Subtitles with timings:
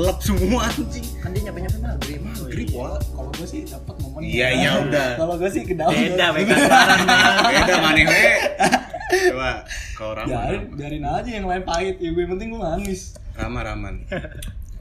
[0.00, 4.20] gelap semua anjing kan dia nyampe nyampe maghrib maghrib wah Kalau gue sih dapat momen.
[4.22, 5.92] iya iya udah Kalau gue sih ke dalam.
[5.92, 6.54] beda beda
[7.52, 8.24] beda maneh we
[9.10, 9.50] coba
[9.92, 11.98] kalau Raman Biarin, biarin aja yang lain pahit.
[11.98, 13.12] Ya gue penting gue manis.
[13.32, 13.94] Rama Raman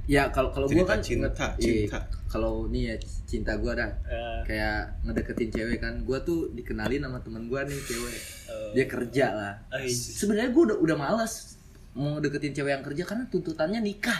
[0.05, 1.53] ya kalau kalau gue kan cinta, cinta.
[1.59, 2.95] iya, kalau nih ya
[3.25, 7.79] cinta gue dah Eh, kayak ngedeketin cewek kan gue tuh dikenalin sama temen gue nih
[7.83, 8.73] cewek Oh.
[8.73, 9.93] dia kerja lah iya.
[9.93, 11.61] sebenarnya gue udah udah malas
[11.93, 14.17] mau deketin cewek yang kerja karena tuntutannya nikah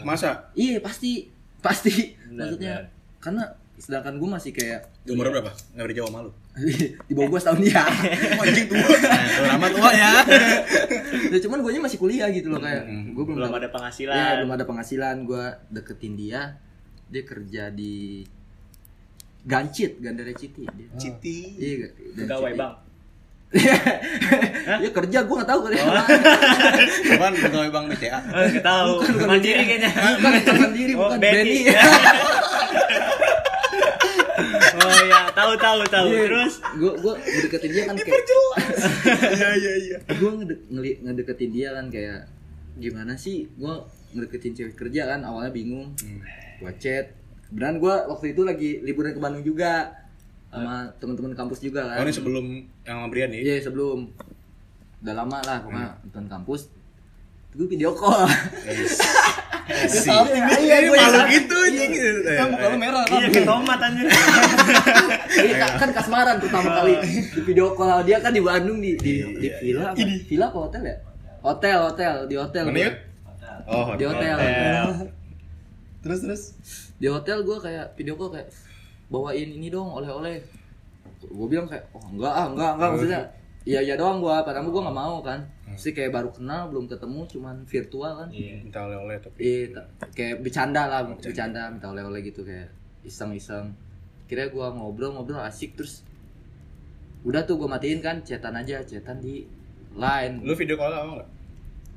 [0.00, 0.50] masa?
[0.52, 1.28] Iya pasti.
[1.58, 2.14] Pasti.
[2.28, 2.92] Benar, maksudnya benar.
[3.18, 3.44] karena
[3.78, 5.50] sedangkan gue masih kayak umur berapa?
[5.72, 6.30] Nggak dijawab malu
[7.08, 7.84] di bawah gue setahun ya
[8.36, 8.82] anjing tua.
[8.98, 10.12] Nah, kalau Rama tua ya.
[11.32, 12.82] Ya cuman gue masih kuliah gitu loh kayak.
[12.84, 13.14] Hmm.
[13.14, 14.14] gue belum, belum dapet- ada penghasilan.
[14.14, 15.16] Ya belum ada penghasilan.
[15.22, 16.58] Gue deketin dia.
[17.08, 18.26] Dia kerja di
[19.38, 22.60] Gancit Gandara Citi dia Citi iya pegawai Citi.
[22.60, 22.74] bang
[23.50, 25.60] dia kerja gue nggak tahu.
[25.64, 25.94] Kerja Oh.
[27.08, 28.18] Kapan pegawai bank BCA.
[28.20, 28.92] Oh, nggak tahu.
[29.24, 29.90] Mandiri kayaknya.
[29.90, 31.34] Bukan bukan sendiri Oh, bukan Benny.
[31.34, 31.58] Benny.
[34.78, 36.06] Oh ya tahu tahu tahu.
[36.08, 36.22] Iya.
[36.24, 36.54] terus?
[36.72, 38.22] Gue gue ngedeketin dia kan kayak
[39.34, 39.96] iya iya iya.
[40.12, 42.30] Gue ngede- ngeli- ngedeketin dia kan kayak
[42.76, 43.50] gimana sih?
[43.52, 43.74] Gue
[44.14, 45.94] ngedeketin cewek kerja kan awalnya bingung.
[45.96, 46.22] Hmm.
[46.58, 47.14] gue chat.
[47.48, 49.90] Beneran gue waktu itu lagi liburan ke Bandung juga
[50.48, 52.44] sama teman-teman kampus juga oh kan ini sebelum
[52.88, 53.40] yang sama Brian nih?
[53.44, 54.08] Iya sebelum.
[54.98, 56.72] Udah lama lah pokoknya teman kampus.
[57.52, 58.24] Gue video call.
[59.68, 61.92] Si Iya, ini gue malu gitu anjing.
[62.24, 63.20] Kan muka lu merah kan.
[63.20, 63.44] iya.
[63.44, 64.08] Tomat anjir
[65.52, 66.92] Iya kan, kasmaran pertama kali
[67.36, 68.00] di video call.
[68.08, 70.00] Dia kan di Bandung di di, di villa apa?
[70.00, 70.96] villa apa hotel ya?
[71.44, 72.14] Hotel hotel.
[72.24, 72.94] Di hotel mana yuk?
[73.68, 74.36] oh di hotel.
[76.02, 76.42] Terus terus.
[76.96, 78.48] di hotel gue kayak video call kayak
[79.08, 80.40] bawain ini dong oleh-oleh.
[81.24, 83.22] Gue bilang kayak oh enggak ah enggak enggak maksudnya.
[83.68, 85.40] Iya iya doang gue padahal gue nggak mau kan.
[85.76, 88.28] Sih kayak baru kenal belum ketemu cuman virtual kan.
[88.32, 89.82] Iya minta oleh-oleh tapi iya
[90.14, 91.68] kayak bercanda lah bercanda.
[91.68, 92.72] minta oleh-oleh gitu kayak
[93.04, 93.76] iseng-iseng.
[94.28, 96.04] Kira gue ngobrol-ngobrol asik terus
[97.26, 99.44] udah tuh gue matiin kan chatan aja chatan di
[99.96, 100.44] line.
[100.44, 101.30] Lu video call lama nggak?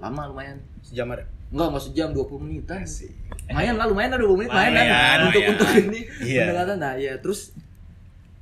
[0.01, 0.57] Lama lumayan.
[0.81, 3.11] Sejam ada enggak nggak sejam 20 menitan Asik.
[3.45, 6.41] lumayan lah lumayan lah 20 menit lumayan kan Lumayan, untuk untuk ini Iya.
[6.45, 7.41] pendekatan nah ya terus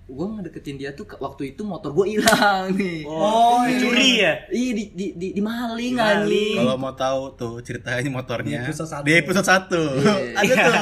[0.08, 4.72] gue ngedeketin dia tuh ke- waktu itu motor gue hilang nih oh dicuri ya iya
[4.72, 9.04] di di di, di maling anjing Kalau mau tahu tuh ceritanya motornya Di episode satu.
[9.04, 9.70] di episode 1.
[10.40, 10.54] Iya.
[10.58, 10.74] ada tuh.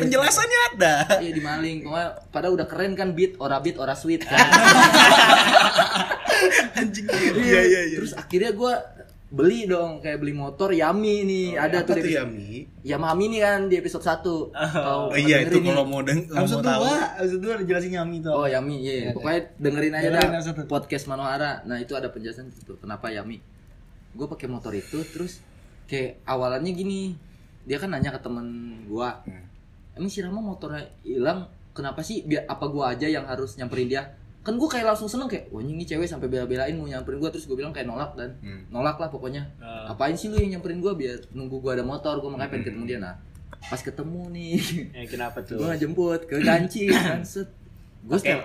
[0.00, 0.94] Penjelasannya ada.
[1.18, 4.36] iya di maling pokoknya pada udah keren kan beat ora beat ora sweet kan
[6.74, 7.04] Anjing.
[7.36, 7.98] Iya iya iya.
[8.00, 8.72] terus akhirnya gue
[9.34, 12.58] beli dong kayak beli motor Yami nih ada Apa tuh tuh di ya, episode- Mi?
[12.82, 15.10] Yamami nih kan di episode 1 Oh.
[15.10, 16.82] Oh iya itu kalau mau deng kalau Episode mau tahu.
[16.84, 18.32] dua, episode dua dijelasin Yami tuh.
[18.32, 19.10] Oh Yami, iya.
[19.10, 20.66] Pokoknya dengerin aja Dengerin dah episode.
[20.66, 21.52] podcast Manohara.
[21.62, 22.76] Nah itu ada penjelasan gitu.
[22.76, 23.42] Kenapa Yami?
[24.12, 25.42] Gue pakai motor itu, terus
[25.84, 27.18] kayak awalannya gini.
[27.62, 28.46] Dia kan nanya ke temen
[28.84, 29.42] gua, Hmm.
[29.94, 32.22] emang si Rama motornya hilang, kenapa sih?
[32.22, 34.14] Biar apa gua aja yang harus nyamperin dia?
[34.44, 37.44] Kan gua kayak langsung seneng kayak, wah ini cewek sampai bela-belain mau nyamperin gua, terus
[37.44, 38.68] gua bilang kayak nolak dan Hmm.
[38.68, 39.48] nolak lah pokoknya.
[39.56, 39.90] Ah.
[39.90, 42.68] Apain sih lu yang nyamperin gua biar nunggu gua ada motor, gua makanya pengen Hmm.
[42.70, 42.98] ketemu dia.
[43.00, 43.14] Nah
[43.64, 44.54] pas ketemu nih,
[44.94, 47.48] Eh, kenapa tuh gue ngejemput ke Ganci kan set
[48.02, 48.44] gue setel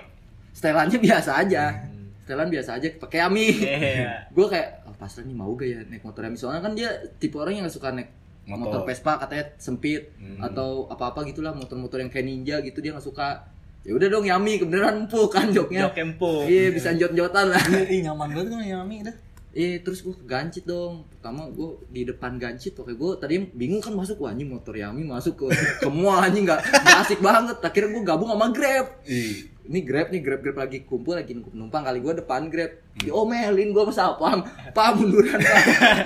[0.50, 1.76] setelannya biasa aja
[2.22, 4.24] setelan biasa aja pakai Ami Iya.
[4.32, 6.88] gue kayak oh, pasrah nih mau gak ya naik motor Ami soalnya kan dia
[7.20, 8.08] tipe orang yang gak suka naik
[8.48, 8.88] motor, Motor.
[8.88, 10.40] Vespa katanya sempit Hmm.
[10.40, 13.44] atau apa-apa gitulah motor-motor yang kayak ninja gitu dia gak suka
[13.80, 15.88] ya udah dong Yami kebeneran empuk kan joknya.
[15.88, 16.42] Jok empuk.
[16.46, 17.62] iya bisa jot-jotan lah.
[17.86, 19.16] Ih nyaman banget kan Yami dah.
[19.50, 21.10] Iya terus gue Gancit dong.
[21.10, 25.02] Pertama gue di depan Gancit Oke gue tadi bingung kan masuk Wah anjing motor Yami
[25.02, 25.46] masuk ke
[25.80, 27.58] ke mall anjing gak, gak asik banget.
[27.58, 29.02] Akhirnya gue gabung sama Grab.
[29.04, 29.50] Ih.
[29.66, 32.78] Ini Grab nih Grab Grab lagi kumpul Lagi penumpang Kali gue depan Grab.
[32.94, 34.38] Diomelin gue sama Pam.
[34.70, 35.42] Pam munduran.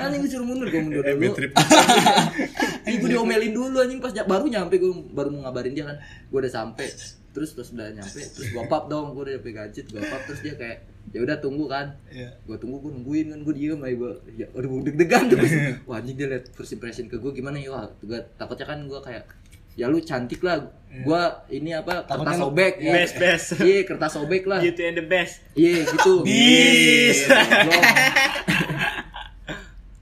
[0.01, 1.37] Anjing disuruh mundur Gue mundur Eh, dulu.
[2.87, 6.01] Ini gue diomelin dulu anjing Pas baru nyampe Gue baru mau ngabarin dia kan.
[6.33, 6.89] Gue udah sampai
[7.35, 9.51] Terus pas udah nyampe Terus gue pap dong Gue udah nyampe
[9.85, 10.79] Gue pap Terus dia kayak
[11.13, 12.33] ya udah tunggu kan Iya.
[12.43, 15.53] gue tunggu gue nungguin kan gue diem aja gue ya aduh deg-degan terus
[15.87, 18.97] wah anjing dia liat first impression ke gue gimana ya wah gue takutnya kan gue
[18.99, 19.29] kayak
[19.75, 21.23] ya lu cantik lah gue
[21.53, 22.93] ini apa kertas Takutnya sobek ya.
[22.95, 23.47] Best best.
[23.69, 25.35] iya kertas sobek lah Beauty and the best.
[25.53, 27.19] iya gitu Bis.
[27.27, 27.43] Iya,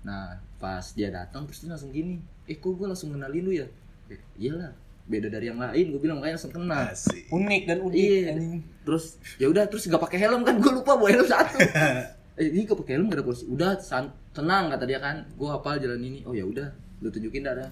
[0.03, 0.27] nah
[0.57, 3.67] pas dia datang terus dia langsung gini eh kok gue langsung kenalin lu ya
[4.09, 4.71] eh, iyalah
[5.03, 7.27] beda dari yang lain gue bilang makanya langsung kenal Asik.
[7.29, 8.21] Unik dan unik Iya.
[8.33, 8.63] anjing.
[8.83, 9.05] Terus
[9.37, 11.59] ya udah terus gak pakai helm kan gue lupa bawa helm satu.
[12.41, 13.45] eh ini gak pakai helm gak ada polisi.
[13.47, 15.27] Udah san- tenang kata dia kan.
[15.35, 16.23] Gue hafal jalan ini.
[16.23, 17.55] Oh ya udah, lu tunjukin dah.
[17.57, 17.71] dah.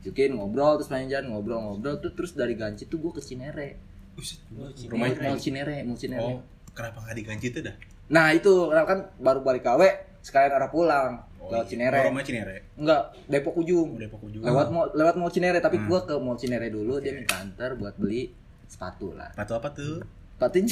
[0.00, 3.78] Tunjukin ngobrol terus main jalan ngobrol-ngobrol tuh terus dari Ganci tuh gue ke Cinere.
[4.90, 6.20] Mau Cinere, mau Cinere.
[6.20, 6.40] Oh,
[6.72, 7.76] kenapa nggak diganti itu dah?
[8.10, 9.80] Nah itu karena kan baru balik KW
[10.22, 11.70] sekalian arah pulang Oh, lewat iya.
[11.74, 11.98] Cinere.
[11.98, 12.56] Oh, rumahnya Cinere.
[12.78, 13.88] Enggak, Depok ujung.
[13.88, 14.42] Oh, Depok ujung.
[14.42, 15.90] Lewat mall lewat mall Cinere tapi Hmm.
[15.90, 18.30] gua ke mall Cinere dulu dia minta antar buat beli
[18.64, 19.34] sepatu lah.
[19.34, 20.06] Sepatu apa tuh?
[20.32, 20.56] Sepatu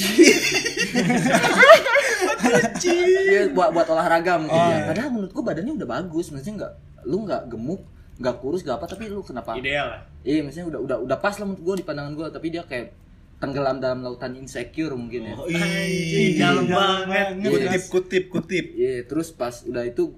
[2.81, 4.73] Iya buat buat olahraga mungkin Oh, ya.
[4.73, 4.87] iya.
[4.87, 6.73] Padahal menurut gua badannya udah bagus, maksudnya enggak
[7.03, 7.81] lu enggak gemuk,
[8.15, 9.51] enggak kurus, enggak apa tapi lu kenapa?
[9.55, 10.01] Ideal lah.
[10.21, 12.93] Iya, maksudnya udah udah udah pas lah menurut gua di pandangan gua, tapi dia kayak
[13.41, 15.33] tenggelam dalam lautan insecure mungkin ya.
[15.33, 17.41] Oh, Ih, dalam banget.
[17.41, 18.65] Kutip, kutip, kutip.
[18.77, 20.13] Iya, terus pas udah itu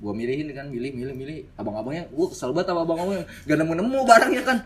[0.00, 1.38] gua milihin kan, milih, milih, milih.
[1.60, 3.28] Abang-abangnya gua kesel banget sama abang-abangnya.
[3.44, 4.58] Gak nemu-nemu barangnya kan.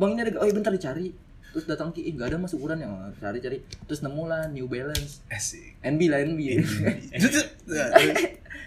[0.00, 1.12] Bang ini ada, oh iya bentar dicari.
[1.54, 3.62] Terus datang ki, ih gak ada mas ukuran yang cari-cari.
[3.86, 5.22] Terus nemu lah New Balance.
[5.30, 5.78] Asik.
[5.84, 6.40] NB lah NB.
[7.20, 7.44] Terus,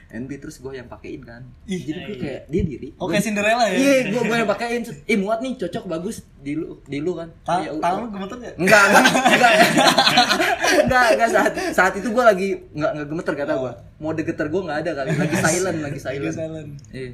[0.09, 1.43] NB terus gua yang pakein kan.
[1.63, 2.87] Ih, Jadi gua kayak dia diri.
[2.95, 3.75] Oke Gua- Cinderella ya.
[3.75, 4.81] Iya, gua gua yang pakein.
[5.03, 7.27] Eh muat nih, cocok bagus di lu di lu kan.
[7.41, 8.53] Ta- Ya, lu gemeter gak?
[8.55, 9.51] Enggak, enggak, enggak,
[10.79, 13.71] enggak, enggak saat saat itu gue lagi enggak enggak gemeter kata gue.
[13.97, 16.35] Mode geter gue enggak ada kali, lagi silent, lagi Lagi silent.
[16.35, 16.69] silent.
[16.89, 17.09] Iya.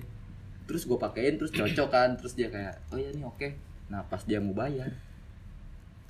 [0.63, 3.47] Terus gue pakein, terus cocok kan, terus dia kayak, oh iya nih oke.
[3.85, 4.89] Nah pas dia mau bayar,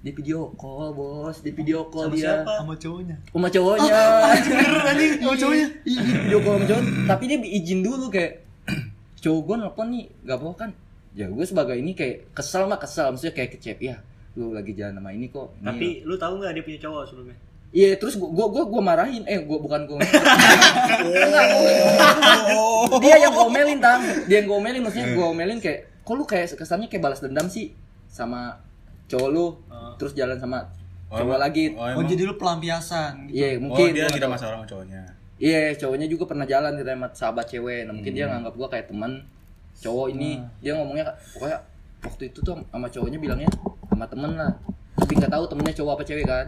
[0.03, 2.59] di video call bos, di video call Sama dia, siapa?
[2.59, 3.15] Sama cowoknya.
[3.31, 4.03] sama cowoknya.
[4.43, 5.67] Bener anjing sama cowoknya.
[5.87, 8.43] Iya, di video call sama cowok, tapi dia izin dulu kayak,
[9.23, 10.69] cowok gue nelfon nih, gak apa kan?
[11.15, 13.95] Ya gue sebagai ini kayak kesel mah kesel, maksudnya kayak kecep ya.
[14.35, 15.55] Lu lagi jalan sama ini kok.
[15.55, 17.37] ini Tapi lu tahu nggak dia punya cowok sebelumnya?
[17.73, 19.25] Iya, terus gua gua gua, gua marahin.
[19.25, 19.97] Eh, gua bukan gua.
[23.01, 24.01] dia yang ngomelin, Tang.
[24.29, 27.73] Dia yang ngomelin maksudnya gua ngomelin kayak kok lu kayak kesannya kayak balas dendam sih
[28.09, 28.61] sama
[29.05, 29.45] cowok lu.
[29.67, 29.93] Oh.
[29.95, 30.59] Terus jalan sama
[31.07, 31.65] Oh, cowok emang- lagi.
[31.73, 33.35] Oh, Oh jadi lu pelampiasan gitu.
[33.35, 34.33] Iya, Oh, mungkin dia nggak ada tahu.
[34.33, 35.01] masalah sama cowoknya.
[35.35, 37.81] Iya, cowoknya juga pernah jalan kita sama sahabat cewek.
[37.83, 39.11] Nah, mungkin dia nganggap gua kayak teman
[39.75, 40.31] cowok ini.
[40.59, 41.57] Dia ngomongnya pokoknya
[42.01, 43.49] waktu itu tuh sama cowoknya bilangnya
[43.85, 44.51] sama temen lah.
[44.95, 46.45] Tapi nggak tahu temennya cowok apa cewek kan.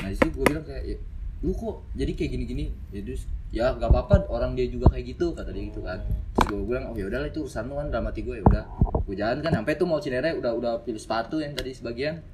[0.00, 0.96] Nah, situ gua bilang kayak "Ya,
[1.40, 2.64] lu kok jadi kayak gini-gini.
[2.90, 6.00] Ya terus ya nggak apa-apa orang dia juga kayak gitu kata dia gitu kan.
[6.34, 8.64] Terus gua bilang oh ya udahlah itu urusan lu kan dalam hati gue ya udah.
[9.04, 12.24] Gue jalan kan sampai tuh mau Cinere udah udah pilih sepatu yang tadi sebagian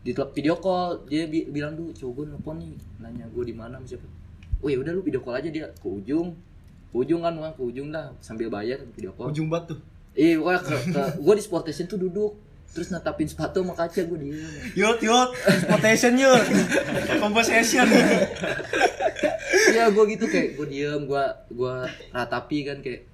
[0.00, 3.80] di video call dia bi- bilang tuh cowok gue nelfon nih nanya gue di mana
[3.82, 4.04] siapa
[4.60, 6.36] oh ya udah lu video call aja dia ke ujung
[6.86, 9.80] ke ujung kan Wang, ke ujung dah sambil bayar video call Ujung batu.
[10.12, 12.36] iya pokoknya ke, ke gue di sport station tuh duduk
[12.68, 14.44] terus natapin sepatu sama kaca gue diem
[14.76, 16.44] Yut yut, transportation yut.
[17.16, 17.86] Conversation.
[19.70, 21.74] iya gue gitu kayak gue diem gue gue
[22.10, 23.08] ratapi kan kayak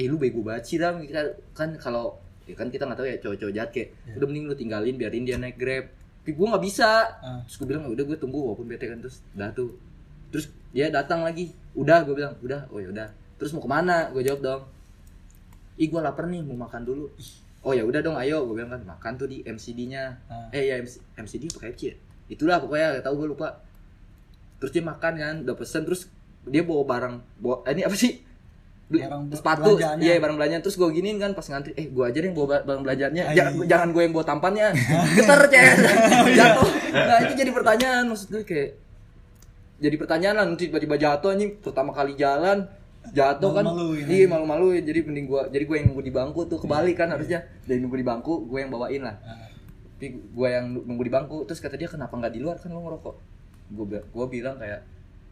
[0.00, 2.16] eh lu bego banget sih ram kan, kan kalau
[2.48, 5.36] ya kan kita nggak tahu ya cowok-cowok jahat kayak udah mending lu tinggalin biarin dia
[5.36, 5.92] naik grab.
[6.20, 6.90] Tapi gue nggak bisa.
[7.20, 7.40] Ah.
[7.44, 8.98] terus gue bilang "Ya udah gue tunggu walaupun bete kan.
[8.98, 9.76] Terus dah tuh.
[10.32, 11.52] Terus dia datang lagi.
[11.76, 12.32] Udah gue bilang.
[12.40, 12.64] Udah.
[12.72, 13.08] Oh ya udah.
[13.36, 14.08] Terus mau ke mana?
[14.08, 14.62] Gue jawab dong.
[15.76, 17.08] Ih gue lapar nih mau makan dulu.
[17.60, 18.44] Oh ya udah dong ayo.
[18.48, 20.48] Gue bilang kan makan tuh di MCD-nya Ah.
[20.52, 21.96] eh ya MC, MCD pakai FC ya?
[22.30, 23.48] Itulah pokoknya gak tau gue lupa.
[24.60, 26.08] Terus dia makan kan udah pesen terus
[26.44, 28.16] dia bawa barang bawa eh, ini apa sih
[28.90, 29.70] beli Barang sepatu.
[30.02, 30.62] iya barang belanjaan.
[30.66, 33.22] Terus gue giniin kan pas ngantri eh gue aja deh yang bawa ba- barang belanjaannya.
[33.22, 33.34] Ay.
[33.38, 34.68] jangan, jangan gue yang bawa tampannya.
[35.16, 35.64] Geter cek.
[36.42, 36.68] Jatuh.
[36.90, 38.04] Nah itu jadi pertanyaan.
[38.10, 38.68] Maksud gue kayak
[39.78, 40.44] jadi pertanyaan lah.
[40.50, 41.54] Nanti tiba-tiba jatuh anjing.
[41.62, 42.66] Pertama kali jalan
[43.14, 43.64] jatuh kan.
[43.64, 44.82] Malu-maluin, iya malu-maluin.
[44.82, 46.58] Jadi mending gua jadi gue yang nunggu di bangku tuh.
[46.58, 47.46] Kebalik kan harusnya.
[47.62, 49.16] dari nunggu di bangku gue yang bawain lah.
[49.22, 49.46] Ah.
[49.96, 51.46] tapi gue yang nunggu di bangku.
[51.46, 52.58] Terus kata dia kenapa nggak di luar?
[52.58, 53.14] Kan lo ngerokok.
[53.70, 54.82] Gue gue bilang kayak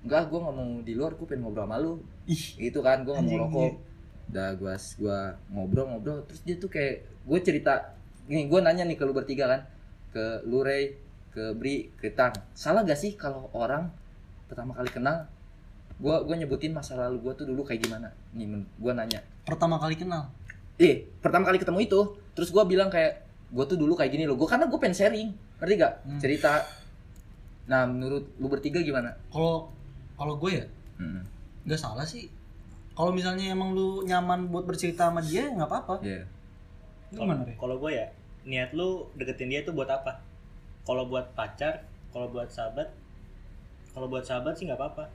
[0.07, 1.93] enggak gue nggak mau di luar gue pengen ngobrol sama lu.
[2.29, 3.73] Ih, gitu kan gue nggak mau Anjing, rokok.
[4.29, 7.97] udah gue gua ngobrol-ngobrol terus dia tuh kayak gue cerita
[8.29, 9.61] nih gue nanya nih ke lu bertiga kan
[10.13, 11.01] ke lu Ray
[11.33, 12.33] ke Bri ke Tang.
[12.53, 13.89] Salah gak sih kalau orang
[14.49, 15.29] pertama kali kenal
[15.99, 18.13] gue gue nyebutin masa lalu gue tuh dulu kayak gimana?
[18.37, 19.21] Nih gue nanya.
[19.49, 20.29] Pertama kali kenal.
[20.79, 22.01] eh pertama kali ketemu itu.
[22.39, 24.37] Terus gue bilang kayak gue tuh dulu kayak gini loh.
[24.39, 25.29] Gue karena gue pengen sharing.
[25.59, 25.93] Ngerti gak?
[26.07, 26.21] Hmm.
[26.23, 26.53] cerita.
[27.67, 29.17] Nah menurut lu bertiga gimana?
[29.33, 29.73] Kalau
[30.19, 30.65] kalau gue ya
[30.99, 31.23] hmm.
[31.65, 32.27] nggak salah sih.
[32.93, 35.95] Kalau misalnya emang lu nyaman buat bercerita sama dia ya nggak apa-apa.
[36.03, 36.27] Iya.
[37.15, 37.47] Lu Gimana?
[37.55, 38.07] Kalau gue ya,
[38.43, 40.19] niat lu deketin dia tuh buat apa?
[40.83, 42.91] Kalau buat pacar, kalau buat sahabat,
[43.95, 45.07] kalau buat sahabat sih nggak apa-apa.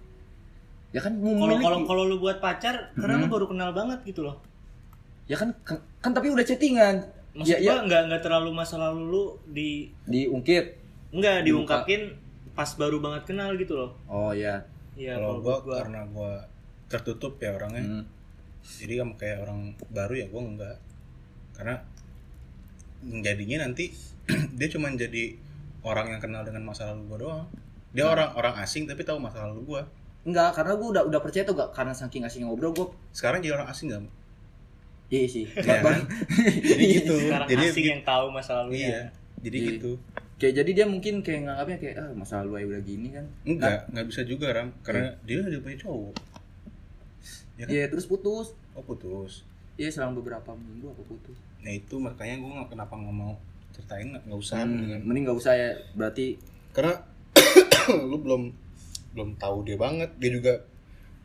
[0.94, 3.34] ya kan Kalau kalau kalau lu buat pacar, karena lu Hmm.
[3.34, 4.38] baru kenal banget gitu loh.
[5.26, 7.00] ya kan kan, kan tapi udah chattingan
[7.34, 10.76] Maksud ya, gua ya nggak nggak terlalu masa lalu lu di diungkit
[11.16, 12.12] nggak diungkapin
[12.52, 13.96] pas baru banget kenal gitu loh.
[14.06, 14.62] oh ya
[14.94, 16.32] Iya, Kalau kalau gua gua karena gua
[16.86, 17.82] tertutup ya orangnya.
[17.82, 18.04] Hmm.
[18.64, 19.60] Jadi kamu kayak orang
[19.90, 20.78] baru ya gua enggak.
[21.54, 21.76] Karena
[23.04, 23.92] jadinya nanti
[24.58, 25.36] dia cuma jadi
[25.84, 27.46] orang yang kenal dengan masa lalu gua doang.
[27.92, 29.84] Dia orang orang asing tapi tahu masa lalu gua.
[30.24, 33.60] enggak karena gue udah udah percaya tuh gak karena saking asing ngobrol gue Sekarang jadi
[33.60, 34.08] orang asing enggak?
[35.12, 36.00] iya sih Iya Bang.
[36.00, 36.02] kan?
[36.64, 37.14] Jadi gitu.
[37.20, 38.80] sekarang jadi asing yang tahu masa lalunya.
[38.88, 39.02] Iya.
[39.44, 39.68] Jadi Iya.
[39.76, 39.92] gitu.
[40.44, 43.88] Kayak jadi dia mungkin kayak nganggapnya kayak ah masa lalu aja udah gini kan Enggak,
[43.88, 46.14] enggak bisa juga Ram karena dia udah punya cowok.
[47.54, 47.72] Ya kan?
[47.72, 48.52] Iya terus putus.
[48.76, 49.48] Oh putus.
[49.80, 51.40] Iya selang beberapa minggu apa putus.
[51.64, 53.40] Nah itu makanya gue nggak kenapa nggak mau
[53.72, 55.00] ceritain nggak nggak usah Hmm, mendingan.
[55.08, 55.70] mending nggak usah ya.
[55.96, 56.26] Berarti
[56.76, 56.94] karena
[58.12, 58.44] lu belum
[59.16, 60.54] belum tahu dia banget dia juga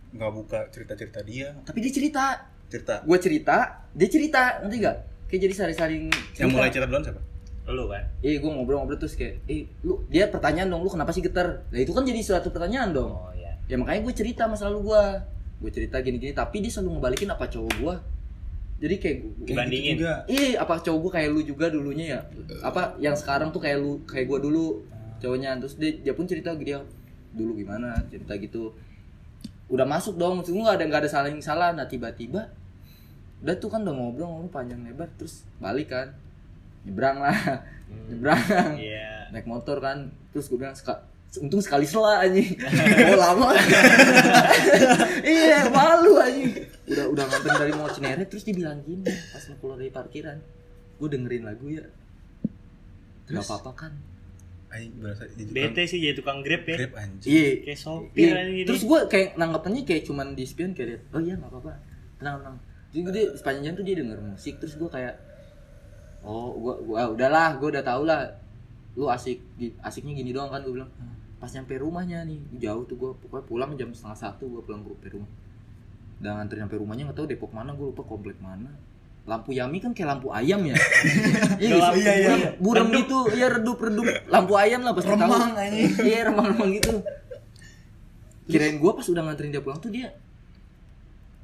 [0.09, 2.25] nggak buka cerita cerita dia tapi dia cerita.
[2.69, 3.57] cerita Gue cerita,
[3.97, 4.97] dia cerita, nanti gak?
[5.25, 6.05] Kayak jadi saling-saling
[6.37, 7.21] yang mulai cerita duluan siapa
[7.69, 8.05] Lu kan.
[8.25, 11.69] Eh gue ngobrol-ngobrol terus kayak, eh lu dia pertanyaan dong, lu kenapa sih getar?
[11.69, 13.13] Nah itu kan jadi suatu pertanyaan dong.
[13.13, 13.61] Oh iya.
[13.69, 15.03] Ya makanya gue cerita masa lalu gue,
[15.61, 17.95] gue cerita gini-gini, tapi dia selalu ngebalikin apa cowok gue.
[18.79, 19.95] Jadi kayak gue, Dibandingin.
[19.99, 22.21] juga Ih, apa cowok gue kayak lu juga dulunya ya?
[22.65, 24.81] Apa yang sekarang tuh kayak lu, kayak gue dulu
[25.21, 25.61] cowoknya.
[25.61, 26.81] Terus dia, dia pun cerita dia
[27.37, 28.73] dulu gimana, cerita gitu.
[29.69, 31.77] Udah masuk dong, maksud gue gak ada nggak ada saling salah.
[31.77, 32.49] Nah tiba-tiba,
[33.45, 36.17] udah tuh kan udah ngobrol ngobrol panjang lebar, terus balik kan,
[36.83, 37.37] nyebrang lah,
[38.07, 38.41] nyebrang,
[38.75, 39.31] Iya.
[39.31, 40.11] naik motor kan.
[40.31, 41.05] Terus gue bilang "Seka-
[41.37, 42.57] Untung sekali sela anjing.
[43.05, 43.53] Oh lama.
[45.25, 46.53] iya, malu anjing.
[46.87, 50.39] Udah udah nganter dari mau Cinere terus dia bilang gini pas mau keluar dari parkiran.
[50.97, 51.85] Gue dengerin lagu ya.
[53.27, 53.93] Gak apa-apa kan.
[54.69, 56.77] Aing berasa jadi Bete sih jadi tukang grab ya.
[56.79, 57.51] grab anjing Iya.
[57.63, 58.65] Kayak sopir Iya.
[58.65, 61.73] Terus gue kayak nanggapannya kayak cuman di spion kayak oh iya nggak apa-apa
[62.17, 62.57] tenang tenang.
[62.89, 65.15] Jadi dia sepanjang jalan tuh dia denger musik terus gue kayak
[66.29, 68.21] oh gua, gua ah, udahlah gue udah tau lah.
[68.93, 69.41] Lu asik
[69.81, 70.91] asiknya gini doang kan gue bilang.
[71.41, 75.09] Pas nyampe rumahnya nih jauh tuh gue pokoknya pulang jam setengah satu gue pulang ke
[75.09, 75.31] rumah.
[76.21, 78.69] Udah ngantri sampai rumahnya nggak tahu Depok mana gue lupa komplek mana.
[79.29, 80.73] Lampu Yami kan kayak lampu ayam ya?
[81.63, 81.93] Iya, Gelap.
[82.01, 82.51] iya, iya, iya.
[82.57, 84.09] burem gitu iya redup redup.
[84.27, 85.93] Lampu ayam lah pasti tahu Remang, anjing.
[86.01, 86.93] iya remang remang gitu.
[88.51, 90.09] Kirain gue pas udah nganterin dia pulang tuh dia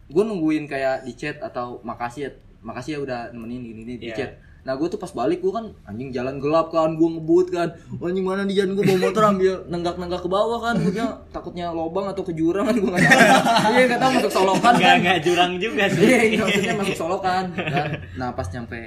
[0.04, 4.06] gue nungguin kayak di chat atau makasih ya makasih ya udah nemenin gini gini di
[4.08, 4.16] Iya.
[4.16, 4.30] chat
[4.64, 7.68] nah gue tuh pas balik gue kan anjing jalan gelap kan gue ngebut kan.
[8.00, 10.74] Anjing mana di jalan gue bawa motor ambil nenggak nenggak ke bawah kan.
[10.80, 13.72] Gue bilang takutnya lobang atau ke jurang kan gue nggak tahu.
[13.76, 14.96] Iya nggak tahu masuk solokan kan.
[15.04, 16.00] enggak jurang juga sih.
[16.00, 17.88] iya iya, maksudnya masuk solokan kan.
[18.16, 18.80] Nah pas nyampe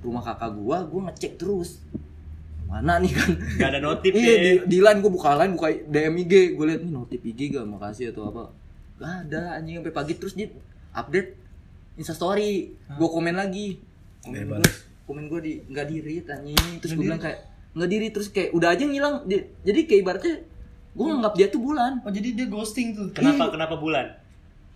[0.00, 1.82] rumah kakak gua gua ngecek terus.
[2.70, 3.30] Mana nih kan?
[3.34, 4.38] Enggak ada notif iya ya.
[4.38, 7.66] di, di line gua buka line buka DM IG gua liat nih notif IG gak
[7.66, 8.42] makasih atau apa?
[9.02, 10.48] Gak ada anjing sampai pagi terus dia
[10.94, 11.36] update
[11.98, 12.78] Insta story.
[12.94, 13.82] Gua komen lagi.
[14.22, 14.89] Komen.
[15.10, 16.78] Komen gua di nggak diri anjing.
[16.78, 17.38] Terus gua bilang kayak
[17.74, 19.14] nggak diri terus kayak udah aja ngilang.
[19.26, 20.34] Di- jadi kayak ibaratnya
[20.94, 21.92] gua nganggap dia tuh bulan.
[22.06, 23.10] Oh jadi dia ghosting tuh.
[23.10, 24.06] Kenapa kenapa bulan?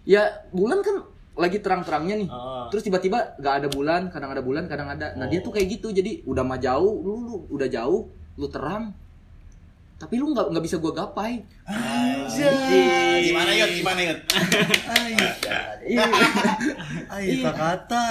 [0.04, 0.20] ya
[0.52, 1.00] bulan kan
[1.34, 2.28] lagi terang-terangnya nih.
[2.28, 2.68] Oh.
[2.68, 5.16] terus tiba-tiba nggak ada bulan kadang ada bulan kadang ada.
[5.16, 5.94] Nah dia tuh kayak gitu.
[5.94, 8.92] Jadi udah mah jauh lu, lu udah jauh lu terang
[9.94, 11.40] tapi lu nggak nggak bisa gua gapai.
[13.24, 14.18] Gimana yuk gimana yuk
[15.86, 16.04] iya.
[17.46, 18.04] Pak kata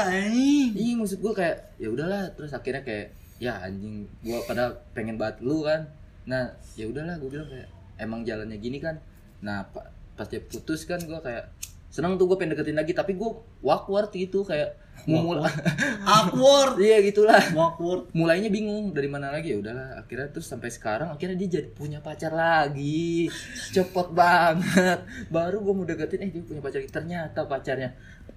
[0.73, 2.31] iya maksud gua kayak ya udahlah.
[2.33, 5.91] Terus akhirnya kayak ya anjing gua pada pengen banget lu kan.
[6.23, 7.67] Nah ya udahlah gua bilang kayak
[7.99, 8.97] emang jalannya gini kan?
[9.43, 11.51] Nah pa- pas dia putus kan gua kayak
[11.93, 13.29] seneng tuh gue pengen deketin lagi tapi gue
[13.61, 15.51] awkward gitu kayak mulai
[16.17, 16.79] Awkward.
[16.79, 17.37] iya gitulah.
[17.53, 18.09] Awkward.
[18.15, 19.51] mulainya bingung dari mana lagi?
[19.51, 23.27] Ya udahlah akhirnya terus sampai sekarang akhirnya dia jadi punya pacar lagi.
[23.69, 25.03] Cepet banget.
[25.27, 26.89] Baru gue mau deketin eh dia punya pacar lagi.
[26.89, 27.93] ternyata pacarnya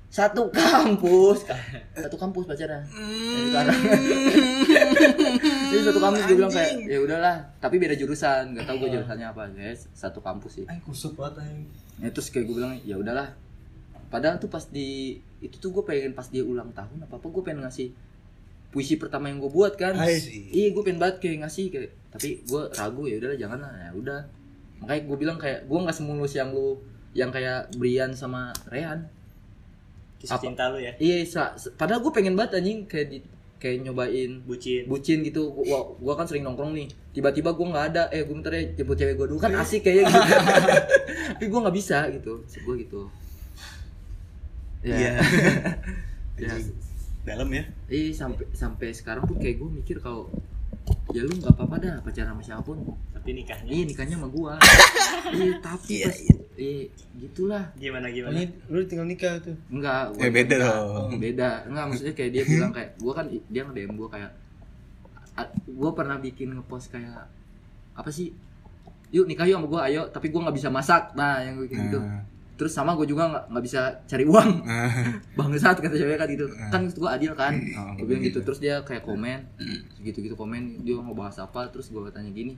[0.07, 1.45] satu kampus.
[1.95, 2.83] Satu kampus pacarnya.
[2.89, 3.79] Jadi sekarang
[5.71, 7.37] jadi satu kampus gue bilang kayak ya udahlah.
[7.59, 9.87] Tapi beda jurusan nggak tahu gue jurusannya apa guys.
[9.93, 10.65] Satu kampus sih.
[10.67, 11.69] Ay, kusut banget anjing.
[11.97, 13.33] ya, terus kayak gue bilang ya udahlah
[14.09, 17.43] padahal tuh pas di itu tuh gue pengen pas dia ulang tahun apa apa gue
[17.45, 17.93] pengen ngasih
[18.71, 19.97] puisi pertama yang gue buat kan.
[20.53, 23.91] Iya gue pengen banget kayak ngasih kayak tapi gue ragu ya udahlah jangan lah ya
[23.97, 24.21] udah.
[24.85, 26.77] Makanya gue bilang kayak gue nggak semulus yang lu
[27.17, 29.09] yang kayak Brian sama Rehan.
[30.21, 30.45] Kisah Apa?
[30.45, 30.97] cinta lu ya.
[30.97, 31.25] iya
[31.77, 33.19] padahal gue pengen banget anjing kayak di
[33.57, 34.85] kayak nyobain Bucin.
[34.85, 35.49] bucin gitu.
[35.49, 36.93] Gua, gua kan sering nongkrong nih.
[37.17, 38.03] Tiba-tiba gua nggak ada.
[38.13, 40.21] Eh gua bentar ya jemput cewek gua dulu kan asik kayaknya gitu.
[41.41, 42.45] Tapi gua nggak bisa gitu.
[42.45, 43.03] Maksud gua gitu
[44.87, 45.13] iya
[46.39, 46.55] ya.
[47.23, 50.31] dalam ya Iya sampai sampai sekarang pun kayak gue mikir kalau
[51.11, 52.79] ya lu nggak apa-apa dah pacaran sama siapa pun.
[53.11, 54.55] Tapi nikahnya Iya nikahnya sama gua.
[55.35, 56.15] iya tapi pas
[56.57, 57.65] iya gitulah.
[57.75, 58.31] gimana gimana?
[58.33, 59.59] ini lu tinggal nikah tuh.
[59.67, 60.15] Enggak.
[60.15, 61.19] gua Eh, beda dong.
[61.19, 61.67] Beda.
[61.67, 64.31] Enggak maksudnya kayak dia bilang kayak gua kan dia nge-DM gua kayak
[65.35, 67.27] "A- gua pernah bikin ngepost kayak
[67.93, 68.31] apa sih?
[69.11, 71.11] Yuk nikah yuk sama gua ayo tapi gua nggak bisa masak.
[71.13, 71.99] Nah yang gue kayak gitu.
[71.99, 72.23] Nah.
[72.57, 74.51] Terus sama gue juga nggak nggak bisa cari uang.
[74.65, 74.89] Nah,
[75.39, 76.49] bangsat kata cewek kan gitu.
[76.49, 77.53] Kan maksud gua adil kan.
[77.53, 78.41] Oh, gue bilang gitu.
[78.41, 78.49] gitu.
[78.49, 79.45] terus dia kayak komen
[80.01, 80.81] gitu gitu komen.
[80.81, 82.57] Dia mau bahas apa terus gue tanya gini.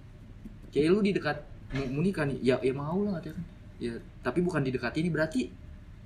[0.71, 2.39] Kayak lu di dekat mau mau nikah nih?
[2.41, 3.45] Ya ya mau lah katanya kan.
[3.79, 5.41] Ya tapi bukan di dekat ini berarti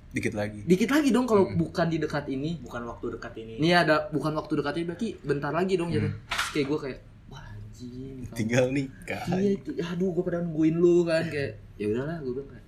[0.09, 0.61] dikit lagi.
[0.61, 1.57] Dikit lagi dong kalau Hmm.
[1.57, 2.57] bukan di dekat ini.
[2.61, 3.57] Bukan waktu dekat ini.
[3.57, 6.99] ini ada bukan waktu dekat ini berarti bentar lagi dong jadi Terus kayak gue kayak
[7.29, 9.21] wah anjing tinggal nikah.
[9.29, 12.62] Iya aduh gue pada nungguin lu kan kayak ya udahlah gue bilang kayak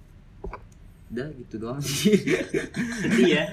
[1.16, 2.12] udah gitu doang sih
[3.02, 3.46] Sedih ya.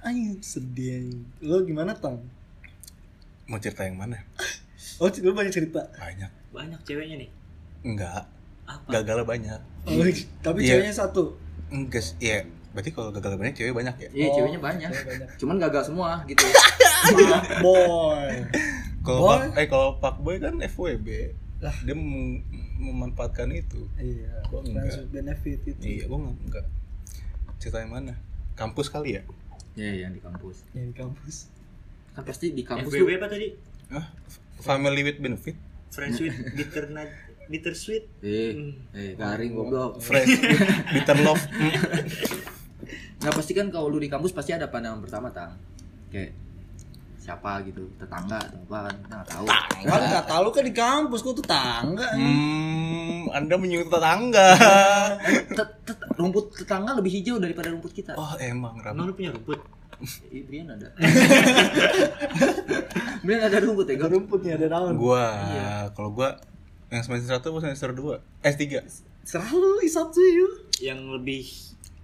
[0.00, 1.22] Anjing sedih anjing.
[1.40, 2.18] Lo gimana tang?
[3.46, 4.18] Mau cerita yang mana?
[4.96, 5.80] Oh lu banyak cerita.
[5.94, 6.28] Banyak.
[6.50, 7.30] Banyak ceweknya nih.
[7.82, 8.26] Enggak.
[8.64, 8.88] Apa?
[8.90, 9.60] Gagalnya banyak.
[9.84, 10.04] Oh,
[10.40, 10.76] tapi Iya.
[10.76, 11.36] ceweknya satu.
[11.68, 12.44] Enggak, sih, iya.
[12.70, 14.08] Berarti kalau gagal banyak cewek banyak ya?
[14.10, 15.28] iya Oh, ceweknya banyak cewek banyak.
[15.36, 16.42] cuman gagal semua gitu
[17.60, 18.32] Boy.
[19.00, 21.06] Kalau eh kalau Pak Boy kan FWB.
[21.60, 21.76] Lah.
[21.82, 21.94] Dia
[22.84, 23.88] memanfaatkan itu.
[23.96, 24.44] Iya.
[24.46, 24.84] Gua enggak.
[24.84, 25.80] Friends with benefit itu.
[25.80, 26.64] Iya, gua enggak, enggak.
[27.56, 28.14] Cerita yang mana?
[28.54, 29.22] Kampus kali ya?
[29.74, 31.36] Iya yang di kampus Yang di kampus.
[32.14, 33.48] kan pasti di kampus FBB tuh apa tadi?
[33.90, 34.06] Hah?
[34.60, 35.58] Family with benefit?
[35.90, 36.86] Friends with bitter
[37.44, 38.06] bitter sweet.
[38.22, 38.72] eh Hmm.
[38.94, 40.28] eh garing goblok Friend,
[40.94, 41.42] bitter love.
[43.18, 45.58] Nah pasti kan kalau lu di kampus pasti ada pandangan pertama tang
[46.08, 46.30] kayak
[47.24, 49.46] siapa gitu tetangga atau apa kan kita nggak tahu
[49.82, 52.04] Kan nggak tahu kan di kampus kok tuh tangga.
[52.12, 54.48] Hmm, Anda menyinggung tetangga.
[55.50, 58.92] Tet- tet- rumput tetangga lebih hijau daripada rumput kita Oh, emang Ram.
[58.92, 59.56] Emang lu punya rumput?
[60.28, 60.90] Brian ada
[63.22, 64.12] Brian ada rumput ya Ada Gak?
[64.12, 64.92] rumput nih ada daun.
[64.94, 65.72] Gua, Iya.
[65.96, 66.36] kalau gua
[66.90, 68.20] yang semester 1 atau semester 2?
[68.42, 68.84] Eh, 3.
[69.24, 70.48] Selalu is up to you.
[70.78, 71.44] Yang lebih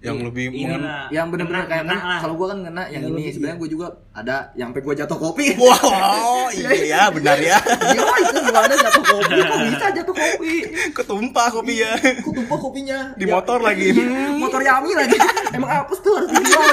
[0.00, 1.04] Yang lebih ini mengen- lah.
[1.08, 2.18] yang bener-bener Kena- kayak lah.
[2.18, 4.94] kalau gua kan kena yang Yang ini lebih, sebenarnya gua juga ada yang sampai gua
[4.96, 7.58] jatuh kopi Wow, iya ya, benar ya.
[7.92, 10.52] Iya itu gimana jatuh kopi kok bisa jatuh kopi
[10.90, 11.92] Ketumpah kopi ya.
[12.16, 13.92] kok tumpah kopinya Di Ya, motor lagi.
[14.34, 15.16] motor Yami lagi
[15.52, 16.64] emang apes tuh harus dijual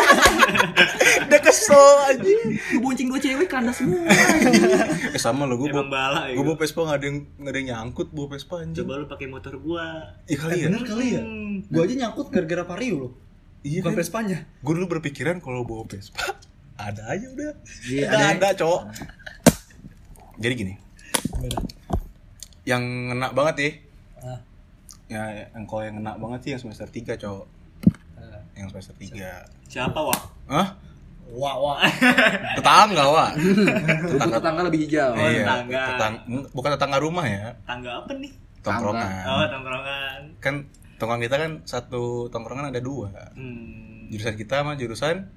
[1.27, 2.21] Udah kesel aja.
[2.71, 3.99] dibonceng dua cewek kandas semua
[5.07, 7.57] Eh sama lo, gua Emang bawa, bala gua bawa Vespa nggak ada yang nggak ada
[7.57, 8.77] yang nyangkut bawa Vespa anjing.
[8.79, 9.85] Coba lu pakai motor gua.
[10.23, 10.67] Iya kali ya.
[10.69, 11.21] Bener kali ya.
[11.21, 11.53] Hmm.
[11.67, 13.11] Gua aja nyangkut gara-gara Vario loh.
[13.67, 13.99] Iya Bukan kan?
[13.99, 14.37] Vespanya.
[14.57, 16.23] Gue dulu berpikiran kalau bawa Vespa
[16.79, 17.51] ada aja udah.
[17.83, 18.25] Iya, ada.
[18.31, 18.81] ada, cowok.
[20.37, 20.73] Jadi gini,
[21.35, 21.57] Beda.
[22.63, 23.69] yang ngena banget ya.
[24.19, 24.39] Ah.
[25.07, 27.45] Ya, yang kalau yang ngena banget sih yang semester 3, cowok.
[28.15, 28.39] ah.
[28.53, 29.49] Yang semester 3.
[29.65, 30.21] Siapa, Wak?
[30.47, 30.67] Hah?
[31.27, 31.77] Wah, wah.
[32.57, 33.31] Tetangga, Wak.
[34.07, 35.83] rumput tetangga lebih hijau Oh, iya, tetangga.
[35.91, 36.21] tetang-
[36.53, 38.31] bukan tetangga rumah ya, Tangga apa nih?
[38.61, 39.23] tongkrongan.
[39.25, 40.19] Oh, tongkrongan.
[40.39, 40.55] Kan
[40.97, 43.33] tongkrongan kita kan satu tongkrongan ada dua.
[43.33, 44.09] Hmm.
[44.09, 45.29] Jurusan kita sama jurusan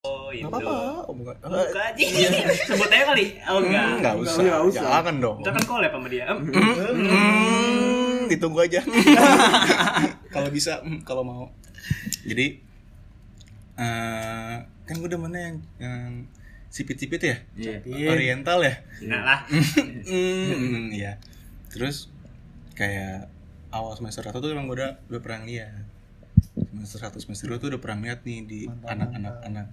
[0.00, 0.48] Oh, itu.
[0.48, 1.04] Nggak apa-apa.
[1.04, 1.36] Oh, bukan.
[1.44, 2.04] Buka aja.
[2.72, 3.36] Sebut aja kali.
[3.52, 3.84] Oh, enggak.
[3.84, 4.40] Hmm, Nggak usah.
[4.40, 4.82] Nggak usah.
[4.88, 5.38] Jangan dong.
[5.44, 6.24] Kita kan collab sama dia.
[6.24, 6.72] Hmm.
[6.96, 8.80] Hmm, ditunggu aja.
[10.34, 11.44] kalau bisa, hmm, kalau mau.
[12.24, 12.64] Jadi
[13.80, 16.10] eh kan gue demennya yang, yang
[16.68, 17.80] sipit-sipit ya, iya
[18.12, 18.74] oriental ya.
[19.04, 19.40] Nah lah.
[20.08, 21.20] Hmm, iya.
[21.68, 22.08] Terus
[22.72, 23.28] kayak
[23.70, 25.86] awal semester satu tuh emang gue udah udah pernah lihat.
[26.70, 29.66] Semester satu semester dua tuh udah pernah lihat nih di anak-anak anak